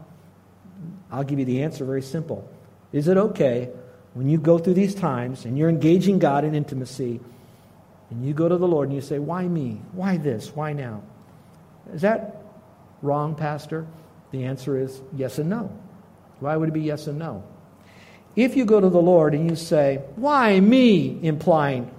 I'll 1.11 1.25
give 1.25 1.39
you 1.39 1.45
the 1.45 1.63
answer 1.63 1.85
very 1.85 2.03
simple. 2.03 2.49
Is 2.93 3.09
it 3.09 3.17
okay 3.17 3.71
when 4.15 4.29
you 4.29 4.39
go 4.39 4.59
through 4.59 4.75
these 4.75 4.95
times 4.95 5.45
and 5.45 5.57
you're 5.57 5.69
engaging 5.69 6.19
God 6.19 6.45
in 6.45 6.55
intimacy 6.55 7.21
and 8.11 8.27
you 8.27 8.35
go 8.35 8.49
to 8.49 8.57
the 8.57 8.69
Lord 8.69 8.89
and 8.89 8.95
you 8.95 9.01
say, 9.01 9.19
Why 9.19 9.47
me? 9.47 9.81
Why 9.93 10.19
this? 10.19 10.55
Why 10.55 10.73
now? 10.73 11.03
Is 11.95 12.03
that 12.03 12.43
wrong, 13.01 13.35
Pastor? 13.35 13.87
The 14.31 14.45
answer 14.45 14.79
is 14.79 15.01
yes 15.17 15.39
and 15.39 15.49
no. 15.49 15.75
Why 16.41 16.57
would 16.57 16.69
it 16.69 16.73
be 16.73 16.83
yes 16.83 17.07
and 17.07 17.19
no? 17.19 17.45
If 18.37 18.57
you 18.57 18.65
go 18.65 18.81
to 18.81 18.89
the 18.89 19.01
Lord 19.01 19.35
and 19.35 19.49
you 19.49 19.57
say, 19.57 20.03
Why 20.17 20.61
me? 20.61 21.19
implying 21.23 21.91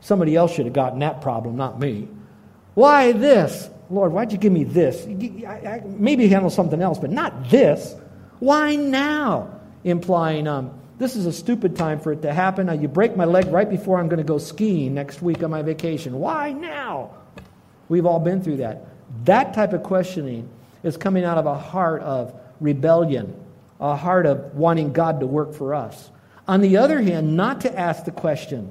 somebody 0.00 0.34
else 0.34 0.52
should 0.52 0.66
have 0.66 0.74
gotten 0.74 1.00
that 1.00 1.20
problem, 1.20 1.56
not 1.56 1.78
me. 1.78 2.08
Why 2.74 3.12
this? 3.12 3.68
Lord, 3.92 4.12
why'd 4.12 4.32
you 4.32 4.38
give 4.38 4.52
me 4.52 4.64
this? 4.64 5.06
Maybe 5.06 6.28
handle 6.28 6.50
something 6.50 6.80
else, 6.80 6.98
but 6.98 7.10
not 7.10 7.50
this. 7.50 7.94
Why 8.40 8.74
now? 8.74 9.60
implying 9.84 10.46
um, 10.46 10.78
this 10.98 11.16
is 11.16 11.26
a 11.26 11.32
stupid 11.32 11.76
time 11.76 12.00
for 12.00 12.12
it 12.12 12.22
to 12.22 12.32
happen. 12.32 12.66
Now, 12.66 12.74
you 12.74 12.88
break 12.88 13.16
my 13.16 13.24
leg 13.24 13.46
right 13.46 13.68
before 13.68 13.98
I'm 13.98 14.08
going 14.08 14.18
to 14.18 14.24
go 14.24 14.38
skiing 14.38 14.94
next 14.94 15.22
week 15.22 15.42
on 15.42 15.50
my 15.50 15.62
vacation. 15.62 16.18
Why 16.18 16.52
now? 16.52 17.10
We've 17.88 18.06
all 18.06 18.20
been 18.20 18.42
through 18.42 18.58
that. 18.58 18.86
That 19.24 19.54
type 19.54 19.72
of 19.72 19.82
questioning 19.82 20.48
is 20.82 20.96
coming 20.96 21.24
out 21.24 21.38
of 21.38 21.46
a 21.46 21.58
heart 21.58 22.02
of 22.02 22.38
rebellion, 22.60 23.34
a 23.80 23.96
heart 23.96 24.26
of 24.26 24.54
wanting 24.54 24.92
God 24.92 25.20
to 25.20 25.26
work 25.26 25.54
for 25.54 25.74
us. 25.74 26.10
On 26.46 26.60
the 26.60 26.76
other 26.76 27.00
hand, 27.00 27.36
not 27.36 27.62
to 27.62 27.78
ask 27.78 28.04
the 28.04 28.10
question, 28.10 28.70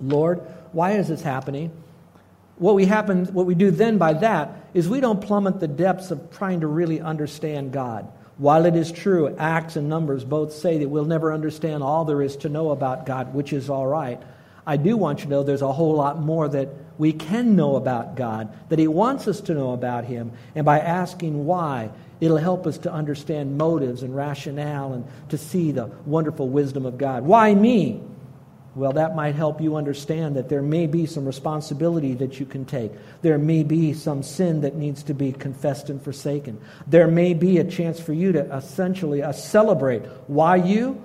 Lord, 0.00 0.40
why 0.72 0.92
is 0.92 1.08
this 1.08 1.22
happening? 1.22 1.72
What 2.58 2.74
we 2.74 2.86
happen, 2.86 3.26
what 3.26 3.46
we 3.46 3.54
do 3.54 3.70
then 3.70 3.98
by 3.98 4.14
that 4.14 4.68
is 4.74 4.88
we 4.88 5.00
don't 5.00 5.20
plummet 5.20 5.60
the 5.60 5.68
depths 5.68 6.10
of 6.10 6.30
trying 6.32 6.60
to 6.60 6.66
really 6.66 7.00
understand 7.00 7.72
God. 7.72 8.10
While 8.36 8.66
it 8.66 8.76
is 8.76 8.92
true, 8.92 9.34
Acts 9.36 9.76
and 9.76 9.88
Numbers 9.88 10.24
both 10.24 10.52
say 10.52 10.78
that 10.78 10.88
we'll 10.88 11.04
never 11.04 11.32
understand 11.32 11.82
all 11.82 12.04
there 12.04 12.22
is 12.22 12.36
to 12.38 12.48
know 12.48 12.70
about 12.70 13.06
God, 13.06 13.34
which 13.34 13.52
is 13.52 13.70
all 13.70 13.86
right. 13.86 14.20
I 14.66 14.76
do 14.76 14.96
want 14.96 15.20
you 15.20 15.24
to 15.24 15.30
know 15.30 15.42
there's 15.42 15.62
a 15.62 15.72
whole 15.72 15.94
lot 15.94 16.20
more 16.20 16.48
that 16.48 16.68
we 16.98 17.12
can 17.12 17.56
know 17.56 17.76
about 17.76 18.16
God, 18.16 18.52
that 18.68 18.78
He 18.78 18.86
wants 18.86 19.26
us 19.26 19.40
to 19.42 19.54
know 19.54 19.72
about 19.72 20.04
Him. 20.04 20.32
And 20.54 20.64
by 20.64 20.78
asking 20.78 21.46
why, 21.46 21.90
it'll 22.20 22.36
help 22.36 22.66
us 22.66 22.78
to 22.78 22.92
understand 22.92 23.56
motives 23.56 24.02
and 24.02 24.14
rationale 24.14 24.92
and 24.92 25.04
to 25.30 25.38
see 25.38 25.72
the 25.72 25.86
wonderful 26.06 26.48
wisdom 26.48 26.86
of 26.86 26.98
God. 26.98 27.24
Why 27.24 27.54
me? 27.54 28.02
Well, 28.78 28.92
that 28.92 29.16
might 29.16 29.34
help 29.34 29.60
you 29.60 29.74
understand 29.74 30.36
that 30.36 30.48
there 30.48 30.62
may 30.62 30.86
be 30.86 31.04
some 31.04 31.26
responsibility 31.26 32.14
that 32.14 32.38
you 32.38 32.46
can 32.46 32.64
take. 32.64 32.92
There 33.22 33.36
may 33.36 33.64
be 33.64 33.92
some 33.92 34.22
sin 34.22 34.60
that 34.60 34.76
needs 34.76 35.02
to 35.04 35.14
be 35.14 35.32
confessed 35.32 35.90
and 35.90 36.00
forsaken. 36.00 36.60
There 36.86 37.08
may 37.08 37.34
be 37.34 37.58
a 37.58 37.64
chance 37.64 37.98
for 37.98 38.12
you 38.12 38.30
to 38.30 38.54
essentially 38.54 39.20
uh, 39.20 39.32
celebrate. 39.32 40.02
Why 40.28 40.56
you? 40.56 41.02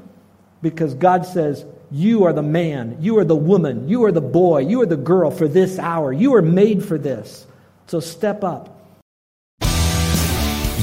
Because 0.61 0.93
God 0.93 1.25
says, 1.25 1.65
You 1.89 2.25
are 2.25 2.33
the 2.33 2.43
man. 2.43 2.97
You 2.99 3.17
are 3.17 3.25
the 3.25 3.35
woman. 3.35 3.89
You 3.89 4.03
are 4.03 4.11
the 4.11 4.21
boy. 4.21 4.59
You 4.59 4.81
are 4.81 4.85
the 4.85 4.95
girl 4.95 5.31
for 5.31 5.47
this 5.47 5.79
hour. 5.79 6.13
You 6.13 6.35
are 6.35 6.43
made 6.43 6.85
for 6.85 6.99
this. 6.99 7.47
So 7.87 7.99
step 7.99 8.43
up. 8.43 8.72